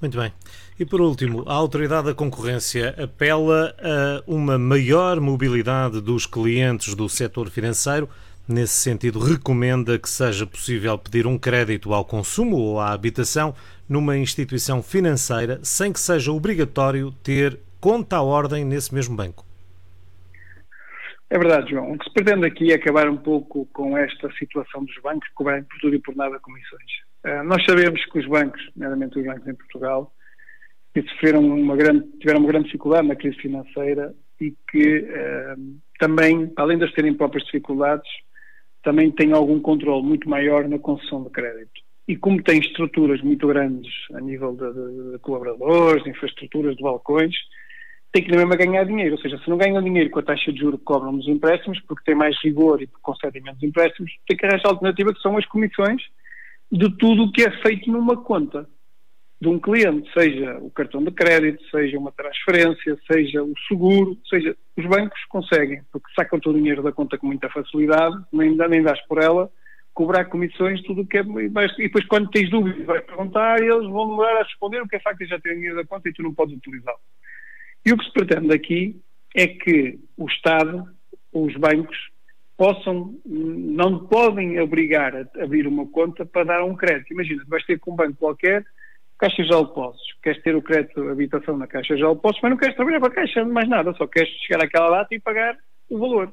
Muito 0.00 0.18
bem. 0.18 0.32
E 0.78 0.84
por 0.84 1.00
último, 1.00 1.44
a 1.46 1.54
Autoridade 1.54 2.06
da 2.06 2.14
Concorrência 2.14 2.94
apela 3.00 3.74
a 3.80 4.22
uma 4.26 4.58
maior 4.58 5.20
mobilidade 5.20 6.00
dos 6.00 6.26
clientes 6.26 6.94
do 6.94 7.08
setor 7.08 7.48
financeiro 7.48 8.08
Nesse 8.46 8.74
sentido, 8.74 9.18
recomenda 9.18 9.98
que 9.98 10.08
seja 10.08 10.46
possível 10.46 10.98
pedir 10.98 11.26
um 11.26 11.38
crédito 11.38 11.94
ao 11.94 12.04
consumo 12.04 12.56
ou 12.56 12.78
à 12.78 12.92
habitação 12.92 13.54
numa 13.88 14.18
instituição 14.18 14.82
financeira 14.82 15.58
sem 15.62 15.90
que 15.90 15.98
seja 15.98 16.30
obrigatório 16.30 17.10
ter 17.22 17.58
conta 17.80 18.16
à 18.16 18.22
ordem 18.22 18.62
nesse 18.62 18.94
mesmo 18.94 19.16
banco. 19.16 19.46
É 21.30 21.38
verdade, 21.38 21.70
João. 21.70 21.92
O 21.92 21.98
que 21.98 22.04
se 22.04 22.12
pretende 22.12 22.46
aqui 22.46 22.70
é 22.70 22.74
acabar 22.74 23.08
um 23.08 23.16
pouco 23.16 23.66
com 23.72 23.96
esta 23.96 24.30
situação 24.38 24.84
dos 24.84 24.94
bancos 25.02 25.26
que 25.28 25.34
cobrem 25.34 25.64
por 25.64 25.78
tudo 25.78 25.96
e 25.96 25.98
por 25.98 26.14
nada 26.14 26.38
comissões. 26.38 26.90
Uh, 27.24 27.42
nós 27.44 27.64
sabemos 27.64 28.04
que 28.04 28.18
os 28.18 28.26
bancos, 28.26 28.60
nomeadamente 28.76 29.18
os 29.18 29.24
bancos 29.24 29.48
em 29.48 29.54
Portugal, 29.54 30.12
que 30.92 31.02
sofreram 31.02 31.40
uma 31.40 31.76
grande, 31.76 32.06
tiveram 32.20 32.40
uma 32.40 32.48
grande 32.48 32.66
dificuldade 32.66 33.08
na 33.08 33.16
crise 33.16 33.36
financeira 33.38 34.14
e 34.38 34.54
que 34.70 34.98
uh, 34.98 35.80
também, 35.98 36.52
além 36.56 36.78
de 36.78 36.92
terem 36.94 37.14
próprias 37.14 37.44
dificuldades, 37.46 38.08
também 38.84 39.10
têm 39.10 39.32
algum 39.32 39.58
controle 39.58 40.02
muito 40.02 40.28
maior 40.28 40.68
na 40.68 40.78
concessão 40.78 41.22
de 41.24 41.30
crédito. 41.30 41.82
E 42.06 42.16
como 42.16 42.42
têm 42.42 42.60
estruturas 42.60 43.20
muito 43.22 43.46
grandes 43.46 43.92
a 44.12 44.20
nível 44.20 44.52
de, 44.52 44.72
de, 44.72 45.12
de 45.12 45.18
colaboradores, 45.20 46.04
de 46.04 46.10
infraestruturas, 46.10 46.76
de 46.76 46.82
balcões, 46.82 47.34
tem 48.12 48.22
que 48.22 48.30
mesmo 48.30 48.56
ganhar 48.56 48.84
dinheiro. 48.84 49.16
Ou 49.16 49.20
seja, 49.20 49.38
se 49.38 49.48
não 49.48 49.56
ganham 49.56 49.82
dinheiro 49.82 50.10
com 50.10 50.20
a 50.20 50.22
taxa 50.22 50.52
de 50.52 50.60
juros 50.60 50.78
que 50.78 50.84
cobram 50.84 51.12
nos 51.12 51.26
empréstimos, 51.26 51.80
porque 51.80 52.04
tem 52.04 52.14
mais 52.14 52.36
rigor 52.44 52.80
e 52.82 52.86
concedem 53.02 53.42
menos 53.42 53.62
empréstimos, 53.62 54.12
tem 54.28 54.36
que 54.36 54.46
arranjar 54.46 54.68
alternativa 54.68 55.14
que 55.14 55.20
são 55.20 55.36
as 55.36 55.46
comissões 55.46 56.02
de 56.70 56.94
tudo 56.96 57.24
o 57.24 57.32
que 57.32 57.42
é 57.42 57.50
feito 57.62 57.90
numa 57.90 58.16
conta 58.22 58.68
de 59.40 59.48
um 59.48 59.58
cliente, 59.58 60.10
seja 60.12 60.58
o 60.58 60.70
cartão 60.70 61.02
de 61.02 61.10
crédito, 61.10 61.62
seja 61.70 61.98
uma 61.98 62.12
transferência, 62.12 62.98
seja 63.10 63.42
o 63.42 63.52
seguro, 63.68 64.16
seja 64.28 64.56
os 64.76 64.86
bancos 64.86 65.20
conseguem, 65.28 65.82
porque 65.92 66.08
sacam 66.14 66.40
todo 66.40 66.54
o 66.54 66.58
dinheiro 66.58 66.82
da 66.82 66.92
conta 66.92 67.18
com 67.18 67.26
muita 67.26 67.50
facilidade, 67.50 68.16
nem, 68.32 68.56
nem 68.56 68.82
dás 68.82 69.00
por 69.06 69.22
ela, 69.22 69.50
cobrar 69.92 70.24
comissões, 70.26 70.82
tudo 70.82 71.02
o 71.02 71.06
que 71.06 71.18
é. 71.18 71.22
E 71.22 71.82
depois, 71.84 72.04
quando 72.06 72.30
tens 72.30 72.50
dúvidas, 72.50 72.84
vais 72.84 73.04
perguntar 73.04 73.60
e 73.60 73.66
eles 73.66 73.88
vão 73.88 74.08
demorar 74.08 74.40
a 74.40 74.42
responder, 74.42 74.80
o 74.80 74.88
que 74.88 74.96
é 74.96 75.00
facto 75.00 75.18
de 75.18 75.26
já 75.26 75.38
ter 75.38 75.54
dinheiro 75.54 75.76
da 75.76 75.84
conta 75.84 76.08
e 76.08 76.12
tu 76.12 76.22
não 76.22 76.34
podes 76.34 76.56
utilizá-lo. 76.56 76.98
E 77.86 77.92
o 77.92 77.98
que 77.98 78.04
se 78.04 78.12
pretende 78.12 78.52
aqui 78.52 79.00
é 79.34 79.46
que 79.46 79.98
o 80.16 80.26
Estado, 80.26 80.84
os 81.32 81.54
bancos, 81.56 81.96
possam, 82.56 83.14
não 83.24 84.06
podem 84.06 84.60
obrigar 84.60 85.14
a 85.16 85.42
abrir 85.42 85.66
uma 85.66 85.86
conta 85.86 86.24
para 86.24 86.44
dar 86.44 86.64
um 86.64 86.74
crédito. 86.74 87.12
Imagina, 87.12 87.44
vais 87.46 87.64
ter 87.64 87.78
com 87.78 87.92
um 87.92 87.96
banco 87.96 88.16
qualquer, 88.16 88.64
Caixa 89.18 89.42
de 89.42 89.48
Depósitos, 89.48 90.14
queres 90.22 90.42
ter 90.42 90.56
o 90.56 90.62
crédito 90.62 91.02
de 91.02 91.08
habitação 91.08 91.56
na 91.56 91.66
Caixa 91.66 91.94
de 91.94 92.02
Depósitos, 92.02 92.40
mas 92.42 92.50
não 92.50 92.58
queres 92.58 92.76
trabalhar 92.76 93.00
para 93.00 93.08
a 93.08 93.14
Caixa 93.14 93.44
mais 93.44 93.68
nada, 93.68 93.94
só 93.94 94.06
queres 94.06 94.28
chegar 94.46 94.64
àquela 94.64 94.90
data 94.90 95.14
e 95.14 95.20
pagar 95.20 95.56
o 95.88 95.98
valor. 95.98 96.32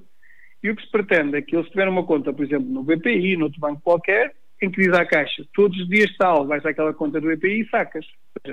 E 0.64 0.70
o 0.70 0.76
que 0.76 0.84
se 0.84 0.92
pretende 0.92 1.38
é 1.38 1.42
que 1.42 1.56
eles 1.56 1.70
tiverem 1.70 1.92
uma 1.92 2.06
conta, 2.06 2.34
por 2.34 2.44
exemplo, 2.46 2.68
no 2.68 2.84
BPI, 2.84 3.38
noutro 3.38 3.60
banco 3.60 3.82
qualquer, 3.82 4.34
em 4.62 4.70
que 4.70 4.82
diz 4.82 4.94
à 4.94 5.06
Caixa, 5.06 5.44
todos 5.54 5.78
os 5.80 5.88
dias 5.88 6.16
tal, 6.18 6.46
vais 6.46 6.64
àquela 6.66 6.94
conta 6.94 7.20
do 7.20 7.28
BPI 7.28 7.62
e 7.62 7.70
sacas. 7.70 8.06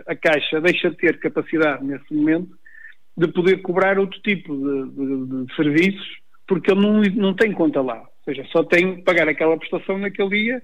A 0.06 0.16
Caixa 0.16 0.61
deixa 0.61 0.90
de 0.90 0.97
ter 0.97 1.18
capacidade 1.18 1.85
nesse 1.85 2.12
momento 2.12 2.56
de 3.16 3.28
poder 3.28 3.61
cobrar 3.62 3.99
outro 3.99 4.18
tipo 4.20 4.54
de, 4.56 4.90
de, 4.90 5.44
de 5.47 5.54
serviços, 5.54 6.18
porque 6.47 6.70
ele 6.70 6.80
não, 6.80 7.02
não 7.02 7.35
tem 7.35 7.52
conta 7.52 7.82
lá. 7.82 8.00
Ou 8.00 8.25
seja, 8.25 8.47
só 8.50 8.64
tem 8.64 8.97
que 8.97 9.02
pagar 9.02 9.28
aquela 9.28 9.58
prestação 9.58 9.99
naquele 9.99 10.30
dia 10.30 10.62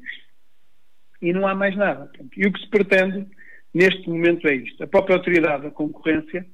e 1.20 1.32
não 1.32 1.46
há 1.46 1.54
mais 1.54 1.76
nada. 1.76 2.10
E 2.36 2.46
o 2.46 2.52
que 2.52 2.60
se 2.60 2.68
pretende 2.68 3.26
neste 3.74 4.08
momento 4.08 4.46
é 4.46 4.54
isto. 4.54 4.82
A 4.82 4.86
própria 4.86 5.16
autoridade 5.16 5.64
da 5.64 5.70
concorrência 5.70 6.46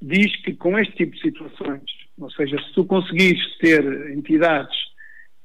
diz 0.00 0.34
que 0.42 0.54
com 0.54 0.78
este 0.78 0.94
tipo 0.94 1.16
de 1.16 1.22
situações, 1.22 1.82
ou 2.18 2.30
seja, 2.30 2.56
se 2.58 2.72
tu 2.74 2.84
conseguires 2.84 3.42
ter 3.58 3.82
entidades 4.12 4.76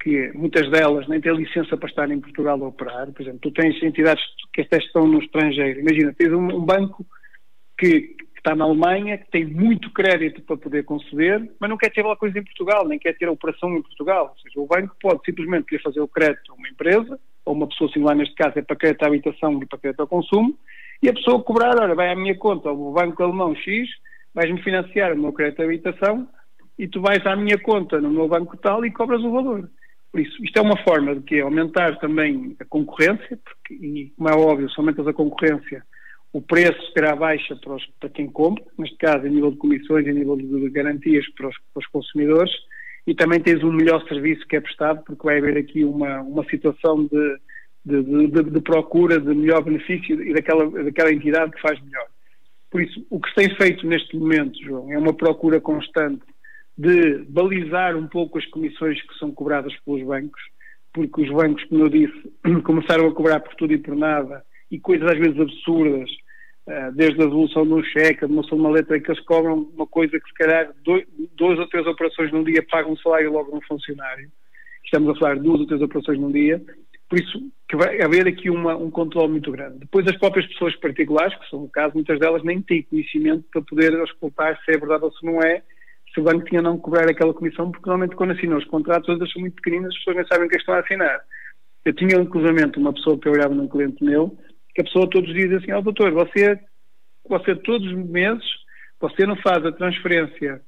que 0.01 0.31
muitas 0.33 0.69
delas 0.69 1.07
nem 1.07 1.21
têm 1.21 1.33
licença 1.33 1.77
para 1.77 1.89
estar 1.89 2.11
em 2.11 2.19
Portugal 2.19 2.61
a 2.61 2.67
operar, 2.67 3.11
por 3.11 3.21
exemplo, 3.21 3.39
tu 3.39 3.51
tens 3.51 3.81
entidades 3.81 4.23
que 4.51 4.61
até 4.61 4.77
estão 4.77 5.07
no 5.07 5.19
estrangeiro, 5.19 5.79
imagina, 5.79 6.13
tens 6.13 6.33
um, 6.33 6.59
banco 6.59 7.05
que, 7.77 8.15
está 8.43 8.53
na 8.53 8.65
Alemanha, 8.65 9.17
que 9.17 9.31
tem 9.31 9.45
muito 9.45 9.89
crédito 9.91 10.41
para 10.41 10.57
poder 10.57 10.83
conceder, 10.83 11.49
mas 11.57 11.69
não 11.69 11.77
quer 11.77 11.89
ter 11.89 12.01
alguma 12.01 12.17
coisa 12.17 12.37
em 12.37 12.43
Portugal, 12.43 12.85
nem 12.85 12.99
quer 12.99 13.17
ter 13.17 13.29
a 13.29 13.31
operação 13.31 13.73
em 13.77 13.81
Portugal. 13.81 14.35
Ou 14.35 14.41
seja, 14.41 14.59
o 14.59 14.67
banco 14.67 14.93
pode 15.01 15.21
simplesmente 15.23 15.65
querer 15.65 15.81
fazer 15.81 16.01
o 16.01 16.07
crédito 16.09 16.51
a 16.51 16.55
uma 16.55 16.67
empresa, 16.67 17.17
ou 17.45 17.53
uma 17.55 17.67
pessoa 17.69 17.89
singular 17.93 18.17
neste 18.17 18.35
caso 18.35 18.59
é 18.59 18.61
para 18.61 18.75
crédito 18.75 19.03
à 19.03 19.07
habitação 19.07 19.63
e 19.63 19.65
para 19.65 19.79
crédito 19.79 20.01
ao 20.01 20.07
consumo, 20.07 20.59
e 21.03 21.09
a 21.09 21.13
pessoa 21.13 21.43
cobrar, 21.43 21.77
olha, 21.77 21.93
vai 21.93 22.09
à 22.09 22.15
minha 22.15 22.33
conta, 22.35 22.71
o 22.71 22.93
banco 22.93 23.21
alemão 23.21 23.53
X, 23.53 23.89
vais-me 24.33 24.63
financiar 24.63 25.11
o 25.11 25.19
meu 25.19 25.33
crédito 25.33 25.61
à 25.61 25.65
habitação, 25.65 26.27
e 26.79 26.87
tu 26.87 27.01
vais 27.01 27.23
à 27.27 27.35
minha 27.35 27.59
conta 27.59 27.99
no 27.99 28.09
meu 28.09 28.25
banco 28.25 28.55
tal 28.55 28.85
e 28.85 28.91
cobras 28.91 29.21
o 29.21 29.29
valor. 29.29 29.69
Por 30.09 30.21
isso, 30.21 30.41
isto 30.41 30.57
é 30.57 30.61
uma 30.61 30.77
forma 30.77 31.13
de 31.13 31.21
que 31.21 31.41
aumentar 31.41 31.99
também 31.99 32.55
a 32.57 32.63
concorrência, 32.63 33.37
porque, 33.43 33.73
e 33.73 34.13
como 34.15 34.29
é 34.29 34.33
óbvio, 34.33 34.69
se 34.69 34.79
aumentas 34.79 35.05
a 35.05 35.11
concorrência, 35.11 35.83
o 36.31 36.41
preço 36.41 36.81
será 36.93 37.17
baixa 37.17 37.53
para, 37.57 37.75
os, 37.75 37.85
para 37.99 38.09
quem 38.09 38.27
compra, 38.27 38.63
neste 38.79 38.95
caso, 38.95 39.25
a 39.25 39.29
nível 39.29 39.51
de 39.51 39.57
comissões, 39.57 40.07
a 40.07 40.11
nível 40.11 40.37
de 40.37 40.69
garantias 40.69 41.27
para 41.35 41.49
os, 41.49 41.55
para 41.73 41.81
os, 41.81 41.87
consumidores, 41.87 42.51
e 43.05 43.13
também 43.13 43.41
tens 43.41 43.61
um 43.61 43.73
melhor 43.73 44.07
serviço 44.07 44.47
que 44.47 44.55
é 44.55 44.61
prestado, 44.61 45.03
porque 45.03 45.25
vai 45.25 45.37
haver 45.37 45.57
aqui 45.57 45.83
uma, 45.83 46.21
uma 46.21 46.45
situação 46.45 47.05
de, 47.05 47.37
de, 47.85 48.03
de, 48.03 48.43
de 48.43 48.61
procura 48.61 49.19
de 49.19 49.33
melhor 49.33 49.63
benefício 49.63 50.21
e 50.21 50.33
daquela, 50.33 50.69
daquela 50.83 51.11
entidade 51.11 51.51
que 51.51 51.61
faz 51.61 51.81
melhor. 51.81 52.07
Por 52.71 52.81
isso, 52.81 53.05
o 53.09 53.19
que 53.19 53.29
se 53.29 53.35
tem 53.35 53.55
feito 53.55 53.85
neste 53.85 54.17
momento, 54.17 54.57
João, 54.63 54.91
é 54.91 54.97
uma 54.97 55.13
procura 55.13 55.61
constante 55.61 56.23
de 56.77 57.19
balizar 57.29 57.95
um 57.95 58.07
pouco 58.07 58.39
as 58.39 58.45
comissões 58.47 58.99
que 59.01 59.17
são 59.19 59.31
cobradas 59.31 59.73
pelos 59.85 60.03
bancos, 60.03 60.41
porque 60.91 61.21
os 61.21 61.29
bancos, 61.29 61.63
como 61.65 61.83
eu 61.83 61.89
disse, 61.89 62.33
começaram 62.63 63.07
a 63.07 63.13
cobrar 63.13 63.39
por 63.41 63.53
tudo 63.55 63.73
e 63.73 63.77
por 63.77 63.95
nada 63.95 64.43
e 64.71 64.79
coisas 64.79 65.07
às 65.07 65.19
vezes 65.19 65.39
absurdas, 65.39 66.09
eh, 66.65 66.91
desde 66.93 67.21
a 67.21 67.25
devolução 67.25 67.63
de 67.63 67.73
um 67.73 67.83
cheque, 67.83 68.25
a 68.25 68.27
devolução 68.27 68.57
de 68.57 68.63
uma 68.63 68.71
letra, 68.71 68.99
que 68.99 69.11
eles 69.11 69.23
cobram 69.23 69.69
uma 69.75 69.85
coisa 69.85 70.19
que 70.19 70.27
se 70.27 70.33
calhar 70.33 70.73
dois, 70.83 71.05
duas 71.35 71.59
ou 71.59 71.67
três 71.67 71.85
operações 71.85 72.31
num 72.31 72.43
dia 72.43 72.65
pagam 72.71 72.93
um 72.93 72.97
salário 72.97 73.31
logo 73.31 73.53
a 73.53 73.57
um 73.57 73.61
funcionário. 73.61 74.31
Estamos 74.83 75.15
a 75.15 75.19
falar 75.19 75.35
de 75.35 75.41
duas 75.41 75.59
ou 75.59 75.67
três 75.67 75.81
operações 75.81 76.19
num 76.19 76.31
dia. 76.31 76.59
Por 77.09 77.19
isso 77.19 77.51
que 77.67 77.75
vai 77.75 78.01
haver 78.01 78.27
aqui 78.27 78.49
uma, 78.49 78.75
um 78.75 78.89
controle 78.89 79.31
muito 79.31 79.51
grande. 79.51 79.79
Depois 79.79 80.07
as 80.07 80.17
próprias 80.17 80.45
pessoas 80.47 80.75
particulares, 80.75 81.37
que 81.37 81.49
são 81.49 81.63
o 81.63 81.69
caso, 81.69 81.93
muitas 81.93 82.19
delas 82.19 82.43
nem 82.43 82.61
têm 82.61 82.83
conhecimento 82.83 83.45
para 83.51 83.61
poder 83.61 83.93
escutar 84.03 84.59
se 84.63 84.71
é 84.71 84.77
verdade 84.77 85.03
ou 85.03 85.11
se 85.11 85.25
não 85.25 85.41
é, 85.41 85.61
se 86.13 86.19
o 86.19 86.23
banco 86.23 86.45
tinha 86.45 86.61
não 86.61 86.77
cobrar 86.77 87.09
aquela 87.09 87.33
comissão, 87.33 87.71
porque 87.71 87.87
normalmente 87.87 88.15
quando 88.15 88.31
assinam 88.31 88.57
os 88.57 88.65
contratos, 88.65 89.07
todas 89.07 89.31
são 89.31 89.41
muito 89.41 89.55
pequeninas, 89.55 89.89
as 89.89 89.97
pessoas 89.97 90.17
nem 90.17 90.27
sabem 90.27 90.45
o 90.45 90.49
que 90.49 90.55
é 90.55 90.59
estão 90.59 90.75
a 90.75 90.79
assinar. 90.79 91.21
Eu 91.83 91.93
tinha 91.93 92.25
cruzamento, 92.25 92.79
uma 92.79 92.93
pessoa 92.93 93.17
que 93.19 93.27
eu 93.27 93.33
olhava 93.33 93.53
num 93.53 93.67
cliente 93.67 94.03
meu, 94.03 94.37
que 94.73 94.81
a 94.81 94.85
pessoa 94.85 95.09
todos 95.09 95.29
os 95.29 95.35
dias 95.35 95.53
assim, 95.53 95.71
ó 95.71 95.79
oh, 95.79 95.81
doutor, 95.81 96.11
você, 96.11 96.59
você 97.27 97.55
todos 97.55 97.87
os 97.87 98.09
meses, 98.09 98.45
você 98.99 99.25
não 99.25 99.35
faz 99.37 99.65
a 99.65 99.71
transferência, 99.71 100.61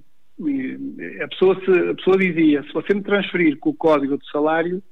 a 1.22 1.28
pessoa, 1.30 1.56
se, 1.64 1.90
a 1.90 1.96
pessoa 1.96 2.18
dizia, 2.18 2.64
se 2.64 2.74
você 2.74 2.94
me 2.94 3.02
transferir 3.02 3.58
com 3.60 3.70
o 3.70 3.76
código 3.76 4.18
de 4.18 4.30
salário, 4.30 4.84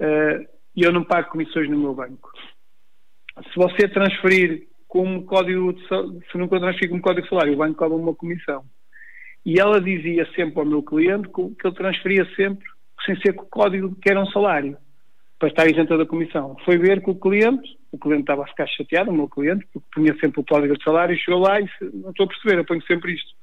uh, 0.00 0.53
eu 0.82 0.92
não 0.92 1.04
pago 1.04 1.30
comissões 1.30 1.68
no 1.70 1.78
meu 1.78 1.94
banco. 1.94 2.30
Se 3.52 3.56
você 3.56 3.88
transferir 3.88 4.66
com 4.88 5.04
um 5.04 5.22
código 5.24 5.72
de, 5.72 5.86
se 5.86 6.38
não 6.38 6.48
transferir 6.48 6.94
um 6.94 7.00
código 7.00 7.28
salário, 7.28 7.52
o 7.52 7.56
banco 7.56 7.76
cobra 7.76 7.96
uma 7.96 8.14
comissão. 8.14 8.64
E 9.44 9.60
ela 9.60 9.80
dizia 9.80 10.26
sempre 10.34 10.58
ao 10.58 10.66
meu 10.66 10.82
cliente 10.82 11.28
que 11.28 11.66
ele 11.66 11.74
transferia 11.74 12.24
sempre 12.34 12.66
sem 13.04 13.20
ser 13.20 13.34
com 13.34 13.44
o 13.44 13.48
código 13.48 13.94
que 14.00 14.10
era 14.10 14.20
um 14.20 14.26
salário 14.26 14.76
para 15.38 15.48
estar 15.48 15.66
isenta 15.66 15.98
da 15.98 16.06
comissão. 16.06 16.56
Foi 16.64 16.78
ver 16.78 17.02
que 17.02 17.10
o 17.10 17.14
cliente, 17.14 17.76
o 17.92 17.98
cliente 17.98 18.22
estava 18.22 18.44
a 18.44 18.46
ficar 18.46 18.66
chateado, 18.66 19.10
o 19.10 19.14
meu 19.14 19.28
cliente, 19.28 19.66
porque 19.72 19.88
punha 19.92 20.14
sempre 20.18 20.40
o 20.40 20.44
código 20.44 20.76
de 20.76 20.84
salário 20.84 21.14
e 21.14 21.18
chegou 21.18 21.40
lá 21.40 21.60
e 21.60 21.64
disse, 21.64 21.96
não 21.96 22.10
estou 22.10 22.24
a 22.24 22.28
perceber, 22.28 22.58
eu 22.58 22.64
ponho 22.64 22.82
sempre 22.86 23.12
isto. 23.12 23.34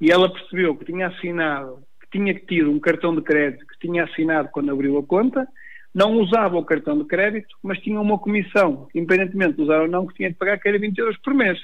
E 0.00 0.10
ela 0.10 0.32
percebeu 0.32 0.74
que 0.76 0.84
tinha 0.84 1.08
assinado, 1.08 1.78
que 2.00 2.18
tinha 2.18 2.34
tido 2.34 2.70
um 2.70 2.80
cartão 2.80 3.14
de 3.14 3.22
crédito 3.22 3.66
que 3.66 3.78
tinha 3.78 4.04
assinado 4.04 4.48
quando 4.50 4.72
abriu 4.72 4.98
a 4.98 5.02
conta, 5.02 5.46
não 5.94 6.14
usava 6.14 6.56
o 6.56 6.64
cartão 6.64 6.98
de 6.98 7.04
crédito, 7.04 7.54
mas 7.62 7.78
tinha 7.78 8.00
uma 8.00 8.18
comissão, 8.18 8.88
independentemente 8.94 9.54
de 9.54 9.62
usar 9.62 9.82
ou 9.82 9.88
não, 9.88 10.06
que 10.06 10.14
tinha 10.14 10.30
de 10.30 10.36
pagar, 10.36 10.58
que 10.58 10.68
era 10.68 10.78
20 10.78 10.98
euros 10.98 11.16
por 11.18 11.32
mês. 11.32 11.58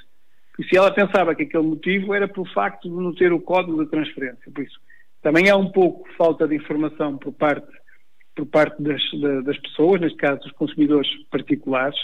E 0.58 0.64
se 0.64 0.76
ela 0.76 0.92
pensava 0.92 1.34
que 1.34 1.42
aquele 1.42 1.64
motivo 1.64 2.14
era 2.14 2.28
pelo 2.28 2.46
facto 2.52 2.88
de 2.88 2.94
não 2.94 3.14
ter 3.14 3.32
o 3.32 3.40
código 3.40 3.82
de 3.82 3.90
transferência. 3.90 4.52
Por 4.52 4.62
isso, 4.62 4.78
também 5.22 5.50
há 5.50 5.56
um 5.56 5.70
pouco 5.70 6.08
falta 6.16 6.46
de 6.46 6.54
informação 6.54 7.18
por 7.18 7.32
parte 7.32 7.66
por 8.36 8.46
parte 8.46 8.80
das, 8.82 9.02
das 9.44 9.58
pessoas, 9.58 10.00
neste 10.00 10.16
caso 10.16 10.40
dos 10.40 10.52
consumidores 10.52 11.08
particulares, 11.30 11.98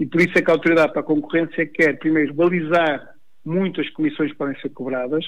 e 0.00 0.06
por 0.06 0.20
isso 0.20 0.36
é 0.36 0.42
que 0.42 0.50
a 0.50 0.54
Autoridade 0.54 0.92
para 0.92 1.00
a 1.00 1.04
Concorrência 1.04 1.66
quer, 1.66 1.98
primeiro, 1.98 2.34
balizar 2.34 3.08
muitas 3.44 3.88
comissões 3.90 4.32
que 4.32 4.38
podem 4.38 4.58
ser 4.60 4.70
cobradas, 4.70 5.24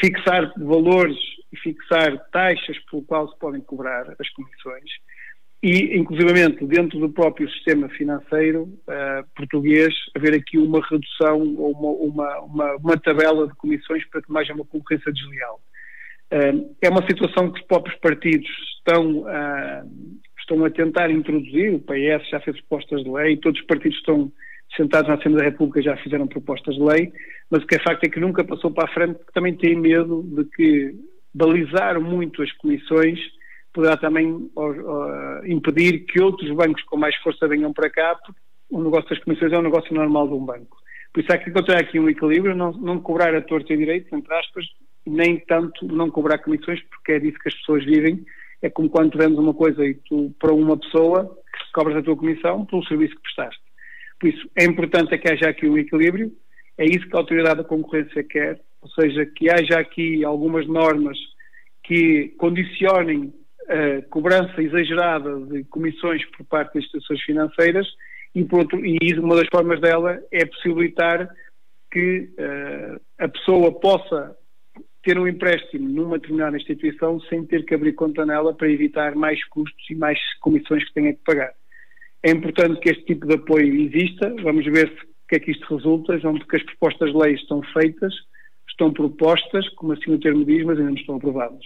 fixar 0.00 0.52
valores 0.58 1.16
e 1.52 1.56
fixar 1.56 2.18
taxas 2.30 2.78
pelo 2.90 3.02
qual 3.02 3.28
se 3.28 3.38
podem 3.38 3.60
cobrar 3.60 4.14
as 4.18 4.28
comissões 4.30 4.90
e, 5.64 5.96
inclusivamente, 5.96 6.62
dentro 6.66 6.98
do 6.98 7.08
próprio 7.08 7.50
sistema 7.50 7.88
financeiro 7.88 8.64
uh, 8.64 9.26
português, 9.34 9.94
haver 10.14 10.34
aqui 10.34 10.58
uma 10.58 10.78
redução 10.86 11.40
ou 11.56 11.72
uma, 11.72 11.88
uma, 11.88 12.40
uma, 12.40 12.76
uma 12.76 12.96
tabela 12.98 13.48
de 13.48 13.54
comissões 13.54 14.04
para 14.10 14.20
que 14.20 14.30
não 14.30 14.38
haja 14.38 14.52
uma 14.52 14.66
concorrência 14.66 15.10
desleal. 15.10 15.58
É 16.82 16.90
uma 16.90 17.06
situação 17.08 17.50
que 17.50 17.60
os 17.60 17.66
próprios 17.66 17.96
partidos 18.00 18.48
estão, 18.76 19.26
a, 19.26 19.84
estão 20.38 20.64
a 20.64 20.70
tentar 20.70 21.10
introduzir, 21.10 21.72
o 21.72 21.80
PS 21.80 22.28
já 22.28 22.40
fez 22.40 22.60
propostas 22.62 23.04
de 23.04 23.10
lei, 23.10 23.36
todos 23.36 23.60
os 23.60 23.66
partidos 23.66 23.96
estão 23.98 24.32
sentados 24.76 25.08
na 25.08 25.14
Assembleia 25.14 25.44
da 25.44 25.50
República 25.52 25.80
já 25.80 25.96
fizeram 25.98 26.26
propostas 26.26 26.74
de 26.74 26.82
lei, 26.82 27.12
mas 27.48 27.62
o 27.62 27.66
que 27.66 27.76
é 27.76 27.78
facto 27.78 28.04
é 28.04 28.08
que 28.08 28.20
nunca 28.20 28.44
passou 28.44 28.70
para 28.70 28.84
a 28.84 28.92
frente 28.92 29.14
porque 29.14 29.32
também 29.32 29.54
tem 29.54 29.76
medo 29.76 30.22
de 30.24 30.44
que 30.44 30.94
balizar 31.32 32.00
muito 32.00 32.42
as 32.42 32.52
comissões 32.52 33.18
poderá 33.74 33.96
também 33.96 34.48
impedir 35.44 36.06
que 36.06 36.22
outros 36.22 36.50
bancos 36.52 36.82
com 36.84 36.96
mais 36.96 37.14
força 37.16 37.48
venham 37.48 37.72
para 37.72 37.90
cá, 37.90 38.14
porque 38.14 38.40
o 38.70 38.82
negócio 38.82 39.10
das 39.10 39.18
comissões 39.18 39.52
é 39.52 39.58
um 39.58 39.62
negócio 39.62 39.92
normal 39.92 40.28
de 40.28 40.34
um 40.34 40.44
banco. 40.46 40.78
Por 41.12 41.20
isso 41.20 41.32
há 41.32 41.38
que 41.38 41.50
encontrar 41.50 41.80
aqui 41.80 41.98
um 41.98 42.08
equilíbrio, 42.08 42.56
não, 42.56 42.72
não 42.72 43.00
cobrar 43.00 43.34
a 43.34 43.42
torta 43.42 43.72
e 43.72 43.76
direito, 43.76 44.14
entre 44.14 44.32
aspas, 44.34 44.64
nem 45.04 45.38
tanto 45.38 45.86
não 45.86 46.10
cobrar 46.10 46.38
comissões, 46.38 46.80
porque 46.84 47.12
é 47.12 47.18
disso 47.18 47.38
que 47.38 47.48
as 47.48 47.54
pessoas 47.54 47.84
vivem. 47.84 48.24
É 48.62 48.70
como 48.70 48.88
quando 48.88 49.18
vemos 49.18 49.38
uma 49.38 49.52
coisa 49.52 49.84
e 49.84 49.94
tu, 49.94 50.34
para 50.38 50.52
uma 50.52 50.76
pessoa, 50.76 51.36
cobras 51.74 51.98
a 51.98 52.02
tua 52.02 52.16
comissão 52.16 52.64
pelo 52.64 52.84
serviço 52.86 53.14
que 53.16 53.22
prestaste. 53.22 53.62
Por 54.18 54.28
isso, 54.28 54.48
é 54.56 54.64
importante 54.64 55.12
é 55.12 55.18
que 55.18 55.30
haja 55.30 55.50
aqui 55.50 55.68
um 55.68 55.76
equilíbrio, 55.76 56.32
é 56.78 56.84
isso 56.84 57.06
que 57.06 57.14
a 57.14 57.18
Autoridade 57.18 57.58
da 57.58 57.64
Concorrência 57.64 58.24
quer, 58.24 58.60
ou 58.80 58.88
seja, 58.90 59.26
que 59.26 59.50
haja 59.50 59.78
aqui 59.78 60.24
algumas 60.24 60.66
normas 60.66 61.18
que 61.82 62.34
condicionem 62.38 63.34
a 63.68 64.02
cobrança 64.10 64.62
exagerada 64.62 65.40
de 65.46 65.64
comissões 65.64 66.24
por 66.36 66.44
parte 66.46 66.74
das 66.74 66.84
instituições 66.84 67.22
financeiras 67.22 67.86
e, 68.34 68.46
outro, 68.50 68.84
e 68.84 68.98
uma 69.18 69.36
das 69.36 69.48
formas 69.48 69.80
dela 69.80 70.20
é 70.30 70.44
possibilitar 70.44 71.28
que 71.90 72.28
uh, 72.38 73.00
a 73.18 73.28
pessoa 73.28 73.72
possa 73.78 74.36
ter 75.02 75.18
um 75.18 75.28
empréstimo 75.28 75.88
numa 75.88 76.18
determinada 76.18 76.56
instituição 76.56 77.20
sem 77.20 77.44
ter 77.44 77.64
que 77.64 77.74
abrir 77.74 77.92
conta 77.92 78.24
nela 78.24 78.54
para 78.54 78.70
evitar 78.70 79.14
mais 79.14 79.42
custos 79.48 79.84
e 79.90 79.94
mais 79.94 80.18
comissões 80.40 80.84
que 80.84 80.94
tenha 80.94 81.12
que 81.12 81.20
pagar. 81.24 81.52
É 82.22 82.30
importante 82.30 82.80
que 82.80 82.90
este 82.90 83.04
tipo 83.04 83.26
de 83.26 83.34
apoio 83.34 83.82
exista, 83.82 84.34
vamos 84.42 84.64
ver 84.64 84.88
se, 84.88 85.04
o 85.04 85.28
que 85.28 85.36
é 85.36 85.40
que 85.40 85.50
isto 85.50 85.76
resulta, 85.76 86.18
João, 86.18 86.38
porque 86.38 86.56
as 86.56 86.62
propostas 86.62 87.12
de 87.12 87.18
lei 87.18 87.34
estão 87.34 87.62
feitas, 87.62 88.14
estão 88.68 88.92
propostas, 88.92 89.68
como 89.70 89.92
assim 89.92 90.12
o 90.12 90.18
termo 90.18 90.44
diz, 90.44 90.64
mas 90.64 90.78
ainda 90.78 90.90
não 90.90 90.98
estão 90.98 91.16
aprovadas. 91.16 91.64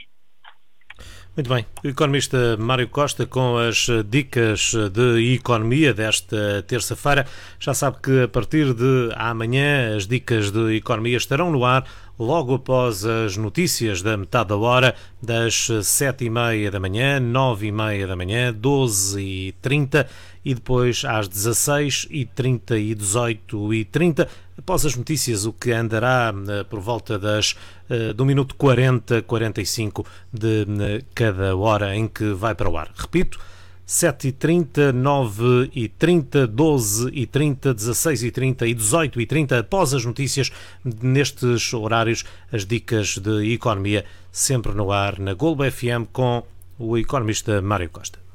Muito 1.38 1.54
bem. 1.54 1.64
O 1.84 1.86
economista 1.86 2.56
Mário 2.56 2.88
Costa 2.88 3.24
com 3.24 3.58
as 3.58 3.86
dicas 4.10 4.72
de 4.92 5.34
economia 5.34 5.94
desta 5.94 6.64
terça-feira. 6.66 7.28
Já 7.60 7.72
sabe 7.72 7.98
que 8.02 8.22
a 8.24 8.26
partir 8.26 8.74
de 8.74 9.12
amanhã 9.14 9.96
as 9.96 10.04
dicas 10.04 10.50
de 10.50 10.74
economia 10.74 11.16
estarão 11.16 11.52
no 11.52 11.64
ar 11.64 11.84
logo 12.18 12.54
após 12.54 13.04
as 13.04 13.36
notícias 13.36 14.02
da 14.02 14.16
metade 14.16 14.48
da 14.48 14.56
hora, 14.56 14.94
das 15.22 15.68
sete 15.84 16.24
e 16.24 16.30
meia 16.30 16.70
da 16.70 16.80
manhã, 16.80 17.20
nove 17.20 17.68
e 17.68 17.72
meia 17.72 18.06
da 18.06 18.16
manhã, 18.16 18.52
doze 18.52 19.20
e 19.20 19.52
trinta 19.62 20.08
e 20.44 20.54
depois 20.54 21.04
às 21.04 21.28
dezesseis 21.28 22.06
e 22.10 22.24
trinta 22.24 22.78
e 22.78 22.94
dezoito 22.94 23.72
e 23.72 23.84
trinta 23.84 24.28
após 24.58 24.84
as 24.84 24.96
notícias, 24.96 25.46
o 25.46 25.52
que 25.52 25.72
andará 25.72 26.34
eh, 26.48 26.64
por 26.64 26.80
volta 26.80 27.18
das 27.18 27.54
eh, 27.88 28.12
do 28.12 28.24
minuto 28.24 28.54
40, 28.56 29.22
45 29.22 30.04
de 30.32 30.66
eh, 30.80 31.04
cada 31.14 31.56
hora 31.56 31.96
em 31.96 32.08
que 32.08 32.32
vai 32.32 32.54
para 32.54 32.68
o 32.68 32.76
ar. 32.76 32.90
Repito, 32.96 33.38
7h30, 33.88 34.92
9h30, 34.92 36.46
12h30, 36.46 37.74
16h30 37.74 38.68
e 38.68 38.74
18h30, 38.74 39.60
após 39.60 39.94
as 39.94 40.04
notícias, 40.04 40.52
nestes 40.84 41.72
horários, 41.72 42.22
as 42.52 42.66
dicas 42.66 43.16
de 43.16 43.54
economia, 43.54 44.04
sempre 44.30 44.72
no 44.74 44.92
ar 44.92 45.18
na 45.18 45.32
Globo 45.32 45.64
FM 45.64 46.12
com 46.12 46.42
o 46.78 46.98
economista 46.98 47.62
Mário 47.62 47.88
Costa. 47.88 48.27